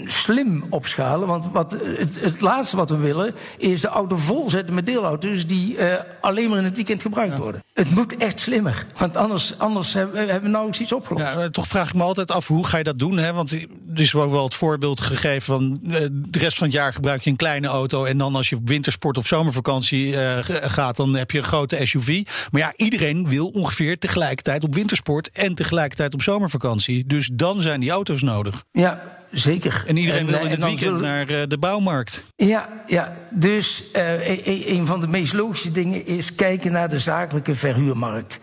Slim 0.06 0.64
opschalen, 0.70 1.28
want 1.28 1.48
wat, 1.52 1.76
het, 1.82 2.20
het 2.20 2.40
laatste 2.40 2.73
wat 2.74 2.90
we 2.90 2.96
willen 2.96 3.34
is 3.58 3.80
de 3.80 3.88
auto 3.88 4.16
vol 4.16 4.50
zetten 4.50 4.74
met 4.74 4.86
deelauto's 4.86 5.46
die 5.46 5.76
eh, 5.76 6.00
alleen 6.20 6.48
maar 6.48 6.58
in 6.58 6.64
het 6.64 6.76
weekend 6.76 7.02
gebruikt 7.02 7.38
worden. 7.38 7.62
Het 7.74 7.90
moet 7.90 8.16
echt 8.16 8.40
slimmer, 8.40 8.86
want 8.98 9.16
anders, 9.16 9.58
anders 9.58 9.94
hebben, 9.94 10.12
we- 10.14 10.18
hebben 10.30 10.42
we 10.42 10.48
nauwelijks 10.48 10.80
iets 10.80 10.92
opgelost. 10.92 11.34
Ja, 11.34 11.50
toch 11.50 11.66
vraag 11.68 11.88
ik 11.88 11.94
me 11.94 12.02
altijd 12.02 12.30
af 12.30 12.46
hoe 12.48 12.66
ga 12.66 12.76
je 12.78 12.84
dat 12.84 12.98
doen? 12.98 13.16
Hè? 13.18 13.32
Want 13.32 13.52
er 13.52 13.66
is 13.94 14.14
ook 14.14 14.30
wel 14.30 14.44
het 14.44 14.54
voorbeeld 14.54 15.00
gegeven 15.00 15.42
van 15.42 15.78
eh, 15.92 16.00
de 16.10 16.38
rest 16.38 16.56
van 16.58 16.66
het 16.66 16.76
jaar 16.76 16.92
gebruik 16.92 17.22
je 17.22 17.30
een 17.30 17.36
kleine 17.36 17.66
auto. 17.68 18.04
En 18.04 18.18
dan 18.18 18.36
als 18.36 18.48
je 18.48 18.56
op 18.56 18.68
wintersport 18.68 19.18
of 19.18 19.26
zomervakantie 19.26 20.20
eh, 20.20 20.38
gaat, 20.70 20.96
dan 20.96 21.14
heb 21.16 21.30
je 21.30 21.38
een 21.38 21.44
grote 21.44 21.78
SUV. 21.86 22.22
Maar 22.50 22.60
ja, 22.60 22.72
iedereen 22.76 23.28
wil 23.28 23.48
ongeveer 23.48 23.98
tegelijkertijd 23.98 24.64
op 24.64 24.74
wintersport 24.74 25.30
en 25.30 25.54
tegelijkertijd 25.54 26.14
op 26.14 26.22
zomervakantie. 26.22 27.06
Dus 27.06 27.30
dan 27.32 27.62
zijn 27.62 27.80
die 27.80 27.90
auto's 27.90 28.22
nodig. 28.22 28.64
Ja, 28.72 29.02
zeker. 29.34 29.84
En 29.86 29.96
iedereen 29.96 30.26
wil 30.26 30.34
eh, 30.34 30.44
in 30.44 30.50
het 30.50 30.60
dan 30.60 30.68
weekend 30.68 30.88
zullen- 30.90 31.02
naar 31.02 31.28
eh, 31.28 31.48
de 31.48 31.58
bouwmarkt. 31.58 32.24
Ja, 32.36 32.68
ja. 32.86 33.14
dus 33.30 33.90
eh, 33.92 34.28
e- 34.30 34.40
e- 34.44 34.76
een 34.76 34.86
van 34.86 35.00
de 35.00 35.08
meest 35.08 35.32
logische 35.32 35.70
dingen 35.70 36.06
is 36.06 36.34
kijken 36.34 36.72
naar 36.72 36.88
de 36.88 36.98
zakelijke 36.98 37.54
verhuurmarkt. 37.54 38.40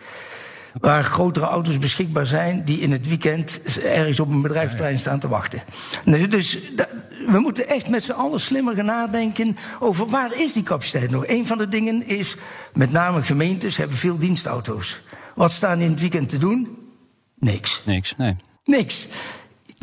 Waar 0.80 1.04
grotere 1.04 1.46
auto's 1.46 1.78
beschikbaar 1.78 2.26
zijn 2.26 2.64
die 2.64 2.78
in 2.80 2.92
het 2.92 3.08
weekend 3.08 3.60
ergens 3.82 4.20
op 4.20 4.30
een 4.30 4.42
bedrijfsterrein 4.42 4.98
staan 4.98 5.18
te 5.18 5.28
wachten. 5.28 5.62
Dus, 6.04 6.28
dus 6.28 6.58
we 7.26 7.38
moeten 7.38 7.68
echt 7.68 7.88
met 7.88 8.02
z'n 8.02 8.12
allen 8.12 8.40
slimmer 8.40 8.74
gaan 8.74 8.84
nadenken 8.84 9.56
over 9.80 10.06
waar 10.06 10.40
is 10.40 10.52
die 10.52 10.62
capaciteit 10.62 11.10
nog. 11.10 11.26
Een 11.26 11.46
van 11.46 11.58
de 11.58 11.68
dingen 11.68 12.06
is, 12.06 12.36
met 12.72 12.92
name 12.92 13.22
gemeentes 13.22 13.76
hebben 13.76 13.96
veel 13.96 14.18
dienstauto's. 14.18 15.00
Wat 15.34 15.52
staan 15.52 15.76
die 15.76 15.84
in 15.84 15.90
het 15.90 16.00
weekend 16.00 16.28
te 16.28 16.38
doen? 16.38 16.76
Niks. 17.38 17.82
Niks, 17.84 18.14
nee. 18.16 18.36
Niks. 18.64 19.08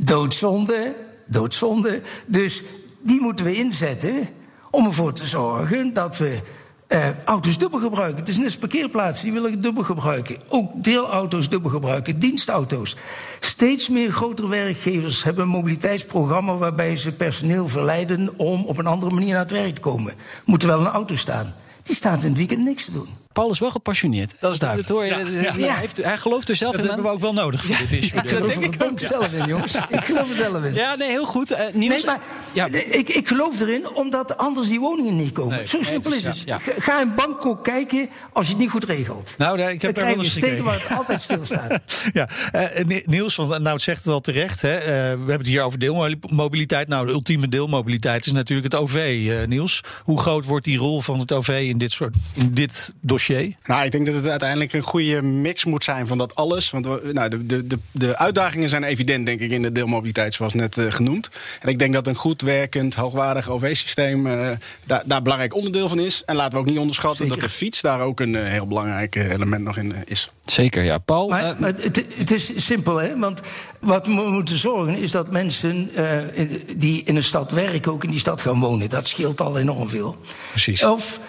Doodzonde, 0.03 0.95
doodzonde. 1.25 2.01
Dus 2.25 2.63
die 3.01 3.21
moeten 3.21 3.45
we 3.45 3.55
inzetten 3.55 4.27
om 4.71 4.85
ervoor 4.85 5.13
te 5.13 5.25
zorgen 5.25 5.93
dat 5.93 6.17
we 6.17 6.41
eh, 6.89 7.23
auto's 7.25 7.57
dubbel 7.57 7.79
gebruiken. 7.79 8.19
Het 8.19 8.27
is 8.27 8.35
net 8.35 8.45
als 8.45 8.57
parkeerplaatsen, 8.57 9.25
die 9.31 9.41
willen 9.41 9.62
dubbel 9.62 9.83
gebruiken. 9.83 10.38
Ook 10.47 10.83
deelauto's 10.83 11.49
dubbel 11.49 11.71
gebruiken, 11.71 12.19
dienstauto's. 12.19 12.95
Steeds 13.39 13.89
meer 13.89 14.12
grotere 14.12 14.47
werkgevers 14.47 15.23
hebben 15.23 15.43
een 15.43 15.49
mobiliteitsprogramma... 15.49 16.55
waarbij 16.55 16.95
ze 16.95 17.12
personeel 17.12 17.67
verleiden 17.67 18.38
om 18.38 18.65
op 18.65 18.77
een 18.77 18.85
andere 18.85 19.13
manier 19.13 19.31
naar 19.31 19.41
het 19.41 19.51
werk 19.51 19.75
te 19.75 19.81
komen. 19.81 20.13
Moet 20.45 20.62
er 20.62 20.67
wel 20.67 20.79
een 20.79 20.88
auto 20.88 21.15
staan. 21.15 21.55
Die 21.83 21.95
staat 21.95 22.23
in 22.23 22.29
het 22.29 22.38
weekend 22.38 22.63
niks 22.63 22.85
te 22.85 22.91
doen. 22.91 23.07
Paul 23.39 23.52
is 23.52 23.60
wel 23.60 23.71
gepassioneerd. 23.71 24.34
Dat 24.39 24.54
is 24.54 24.60
duidelijk. 24.60 24.89
hoor 24.89 25.06
je. 25.06 25.10
Ja, 25.12 25.17
Dat- 25.17 25.60
ja. 25.60 25.67
Hij, 25.71 25.80
heeft, 25.80 25.97
hij 25.97 26.17
gelooft 26.17 26.49
er 26.49 26.56
zelf 26.56 26.71
Dat 26.75 26.82
in. 26.82 26.88
hebben 26.88 27.06
we 27.06 27.12
ook 27.12 27.19
wel 27.19 27.34
nodig 27.34 27.65
voor 27.65 27.78
dit 27.78 27.91
issue. 28.04 28.21
Ik 28.21 28.30
geloof 28.30 28.56
er 28.56 28.62
verdomd 28.62 29.02
zelf 29.02 29.32
in, 29.34 29.45
jongens. 29.45 29.75
Ik 29.89 30.06
geloof 30.06 30.30
er 30.30 30.36
zelf 30.36 30.63
in. 30.63 30.73
Ja, 30.73 30.95
nee, 30.95 31.10
heel 31.10 31.25
goed. 31.25 31.52
Eh, 31.52 31.65
Niels, 31.73 31.95
Nee, 31.95 32.06
maar 32.06 32.19
ja, 32.52 32.65
ik, 32.67 33.10
ik 33.10 33.28
geloof 33.28 33.62
erin 33.62 33.95
omdat 33.95 34.38
anders 34.38 34.67
die 34.67 34.80
woningen 34.80 35.15
niet 35.15 35.32
komen. 35.32 35.67
Zo 35.67 35.82
simpel 35.82 36.13
is 36.13 36.25
het. 36.25 36.41
Ja. 36.45 36.60
Ga- 36.60 36.71
Ga 36.78 37.02
in 37.02 37.15
Bangkok 37.15 37.63
kijken 37.63 38.10
als 38.34 38.45
je 38.45 38.52
het 38.52 38.62
niet 38.62 38.69
goed 38.71 38.84
regelt. 38.84 39.34
Nou, 39.38 39.58
nee, 39.58 39.73
ik 39.73 39.82
heb 39.82 39.95
daar 39.95 40.15
wel 40.15 40.23
steden 40.23 40.41
gekeken. 40.43 40.63
waar 40.65 40.80
het 40.88 40.97
altijd 40.97 41.21
stilstaat. 41.21 41.80
Ja, 42.13 42.28
eh, 42.52 42.86
Ni- 42.86 43.04
Niels, 43.06 43.36
want 43.36 43.49
nou 43.49 43.73
het 43.73 43.82
zegt 43.82 44.04
het 44.04 44.13
al 44.13 44.21
terecht. 44.21 44.62
Hè, 44.62 44.75
eh, 44.75 44.86
we 44.88 44.91
hebben 44.93 45.38
het 45.38 45.47
hier 45.47 45.62
over 45.62 45.80
deelmobiliteit. 45.80 46.88
Nou, 46.88 47.06
de 47.06 47.12
ultieme 47.12 47.47
deelmobiliteit 47.47 48.25
is 48.25 48.32
natuurlijk 48.32 48.71
het 48.73 48.82
OV, 48.82 48.95
eh, 49.30 49.47
Niels. 49.47 49.82
Hoe 50.04 50.19
groot 50.19 50.45
wordt 50.45 50.65
die 50.65 50.78
rol 50.78 51.02
van 51.02 51.19
het 51.19 51.32
OV 51.32 51.47
in 51.67 51.78
dit, 51.78 51.91
soort, 51.91 52.15
in 52.34 52.54
dit 52.54 52.93
dossier? 53.02 53.28
Nou, 53.65 53.85
ik 53.85 53.91
denk 53.91 54.05
dat 54.05 54.15
het 54.15 54.27
uiteindelijk 54.27 54.73
een 54.73 54.81
goede 54.81 55.21
mix 55.21 55.65
moet 55.65 55.83
zijn 55.83 56.07
van 56.07 56.17
dat 56.17 56.35
alles. 56.35 56.69
Want 56.71 56.85
we- 56.85 57.09
nou, 57.13 57.29
de, 57.29 57.45
de, 57.45 57.67
de, 57.67 57.77
de 57.91 58.17
uitdagingen 58.17 58.69
zijn 58.69 58.83
evident, 58.83 59.25
denk 59.25 59.39
ik, 59.39 59.51
in 59.51 59.61
de 59.61 59.71
deelmobiliteit, 59.71 60.33
zoals 60.33 60.53
net 60.53 60.77
eh, 60.77 60.85
genoemd. 60.91 61.29
En 61.61 61.69
ik 61.69 61.79
denk 61.79 61.93
dat 61.93 62.07
een 62.07 62.15
goed 62.15 62.41
werkend, 62.41 62.95
hoogwaardig 62.95 63.49
OV-systeem 63.49 64.27
eh, 64.27 64.51
daar, 64.85 65.03
daar 65.05 65.21
belangrijk 65.21 65.55
onderdeel 65.55 65.89
van 65.89 65.99
is. 65.99 66.23
En 66.25 66.35
laten 66.35 66.53
we 66.53 66.59
ook 66.59 66.65
niet 66.69 66.77
onderschatten 66.77 67.25
Zeker. 67.25 67.39
dat 67.41 67.49
de 67.49 67.55
fiets 67.55 67.81
daar 67.81 68.01
ook 68.01 68.19
een 68.19 68.35
eh, 68.35 68.43
heel 68.51 68.67
belangrijk 68.67 69.15
element 69.15 69.63
nog 69.63 69.77
in 69.77 69.93
is. 70.05 70.29
zeker, 70.45 70.83
ja. 70.83 70.97
Paul, 70.97 71.29
Maar, 71.29 71.55
maar 71.59 71.73
het, 71.73 72.05
het 72.17 72.31
is 72.31 72.65
simpel, 72.65 72.97
hè? 72.97 73.17
Want 73.19 73.41
wat 73.79 74.05
we 74.07 74.11
moeten 74.11 74.57
zorgen 74.57 74.97
is 74.97 75.11
dat 75.11 75.31
mensen 75.31 75.89
eh, 75.95 76.45
die 76.77 77.03
in 77.03 77.15
een 77.15 77.23
stad 77.23 77.51
werken 77.51 77.91
ook 77.91 78.03
in 78.03 78.09
die 78.09 78.19
stad 78.19 78.41
gaan 78.41 78.59
wonen. 78.59 78.89
Dat 78.89 79.07
scheelt 79.07 79.41
al 79.41 79.57
enorm 79.59 79.89
veel. 79.89 80.15
Precies. 80.51 80.83
Of, 80.83 81.19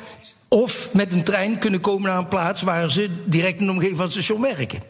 of 0.53 0.89
met 0.93 1.13
een 1.13 1.25
trein 1.25 1.59
kunnen 1.59 1.81
komen 1.81 2.09
naar 2.09 2.19
een 2.19 2.29
plaats 2.29 2.63
waar 2.63 2.91
ze 2.91 3.11
direct 3.25 3.61
in 3.61 3.67
de 3.67 3.73
omgeving 3.73 3.97
van 3.97 4.05
het 4.05 4.15
station 4.15 4.41
werken. 4.41 4.81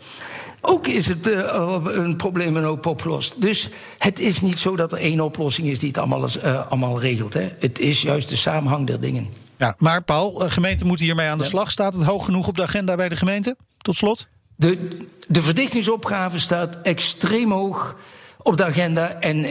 Ook 0.60 0.86
is 0.86 1.06
het 1.06 1.30
eh, 1.30 1.76
een 1.84 2.16
probleem 2.16 2.56
een 2.56 2.64
hoop 2.64 2.86
opgelost. 2.86 3.42
Dus 3.42 3.68
het 3.98 4.18
is 4.18 4.40
niet 4.40 4.58
zo 4.58 4.76
dat 4.76 4.92
er 4.92 4.98
één 4.98 5.20
oplossing 5.20 5.68
is 5.68 5.78
die 5.78 5.88
het 5.88 5.98
allemaal, 5.98 6.28
eh, 6.42 6.66
allemaal 6.68 7.00
regelt. 7.00 7.34
Hè. 7.34 7.48
Het 7.58 7.78
is 7.78 8.02
juist 8.02 8.28
de 8.28 8.36
samenhang 8.36 8.86
der 8.86 9.00
dingen. 9.00 9.28
Ja, 9.56 9.74
maar 9.78 10.02
Paul, 10.02 10.44
eh, 10.44 10.50
gemeenten 10.50 10.86
moeten 10.86 11.04
hiermee 11.04 11.28
aan 11.28 11.38
de 11.38 11.44
slag. 11.44 11.70
Staat 11.70 11.94
het 11.94 12.02
hoog 12.02 12.24
genoeg 12.24 12.48
op 12.48 12.56
de 12.56 12.62
agenda 12.62 12.94
bij 12.94 13.08
de 13.08 13.16
gemeente? 13.16 13.56
Tot 13.78 13.96
slot. 13.96 14.26
De, 14.56 14.98
de 15.28 15.42
verdichtingsopgave 15.42 16.38
staat 16.38 16.78
extreem 16.82 17.52
hoog 17.52 17.96
op 18.42 18.56
de 18.56 18.64
agenda. 18.64 19.12
En 19.20 19.46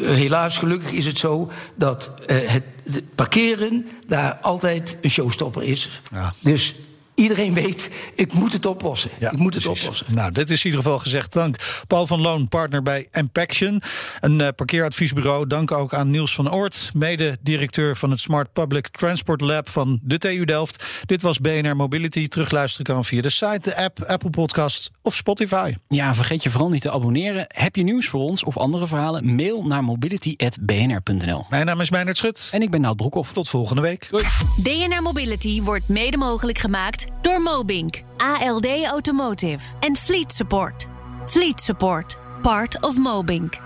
helaas, 0.00 0.58
gelukkig 0.58 0.90
is 0.90 1.06
het 1.06 1.18
zo 1.18 1.50
dat 1.74 2.10
het 2.26 2.62
parkeren 3.14 3.86
daar 4.06 4.34
altijd 4.34 4.96
een 5.00 5.10
showstopper 5.10 5.62
is. 5.62 6.02
Ja. 6.12 6.34
Dus 6.40 6.74
iedereen 7.16 7.54
weet, 7.54 7.90
ik 8.14 8.32
moet 8.32 8.52
het 8.52 8.66
oplossen. 8.66 9.10
Ja, 9.18 9.30
ik 9.30 9.38
moet 9.38 9.54
het 9.54 9.62
precies. 9.62 9.82
oplossen. 9.82 10.06
Nou, 10.14 10.32
dit 10.32 10.50
is 10.50 10.58
in 10.58 10.64
ieder 10.70 10.82
geval 10.82 10.98
gezegd. 10.98 11.32
Dank 11.32 11.56
Paul 11.86 12.06
van 12.06 12.20
Loon, 12.20 12.48
partner 12.48 12.82
bij 12.82 13.08
Impaction, 13.12 13.82
een 14.20 14.40
eh, 14.40 14.48
parkeeradviesbureau. 14.56 15.46
Dank 15.46 15.72
ook 15.72 15.94
aan 15.94 16.10
Niels 16.10 16.34
van 16.34 16.52
Oort, 16.52 16.90
mede-directeur 16.94 17.96
van 17.96 18.10
het 18.10 18.20
Smart 18.20 18.52
Public 18.52 18.88
Transport 18.88 19.40
Lab 19.40 19.68
van 19.68 20.00
de 20.02 20.18
TU 20.18 20.44
Delft. 20.44 20.86
Dit 21.06 21.22
was 21.22 21.38
BNR 21.38 21.76
Mobility. 21.76 22.28
Terugluisteren 22.28 22.86
kan 22.86 23.04
via 23.04 23.22
de 23.22 23.30
site, 23.30 23.58
de 23.60 23.76
app, 23.76 24.02
Apple 24.02 24.30
Podcast 24.30 24.90
of 25.02 25.14
Spotify. 25.14 25.74
ja, 25.88 26.14
vergeet 26.14 26.42
je 26.42 26.50
vooral 26.50 26.70
niet 26.70 26.82
te 26.82 26.90
abonneren. 26.90 27.44
Heb 27.48 27.76
je 27.76 27.82
nieuws 27.82 28.06
voor 28.08 28.20
ons 28.20 28.44
of 28.44 28.56
andere 28.56 28.86
verhalen? 28.86 29.34
Mail 29.34 29.66
naar 29.66 29.84
mobility.bnr.nl. 29.84 31.46
Mijn 31.50 31.66
naam 31.66 31.80
is 31.80 31.90
Meijnerd 31.90 32.16
Schut. 32.16 32.48
En 32.52 32.62
ik 32.62 32.70
ben 32.70 32.80
Nout 32.80 32.96
Broekhoff. 32.96 33.32
Tot 33.32 33.48
volgende 33.48 33.82
week. 33.82 34.08
Doei. 34.10 34.24
BNR 34.62 35.02
Mobility 35.02 35.62
wordt 35.62 35.88
mede 35.88 36.16
mogelijk 36.16 36.58
gemaakt 36.58 37.05
door 37.22 37.40
Mobink, 37.40 38.04
ALD 38.18 38.66
Automotive 38.86 39.60
en 39.80 39.96
Fleet 39.96 40.32
Support. 40.32 40.86
Fleet 41.26 41.60
Support, 41.60 42.16
part 42.42 42.82
of 42.82 42.96
Mobink. 42.96 43.65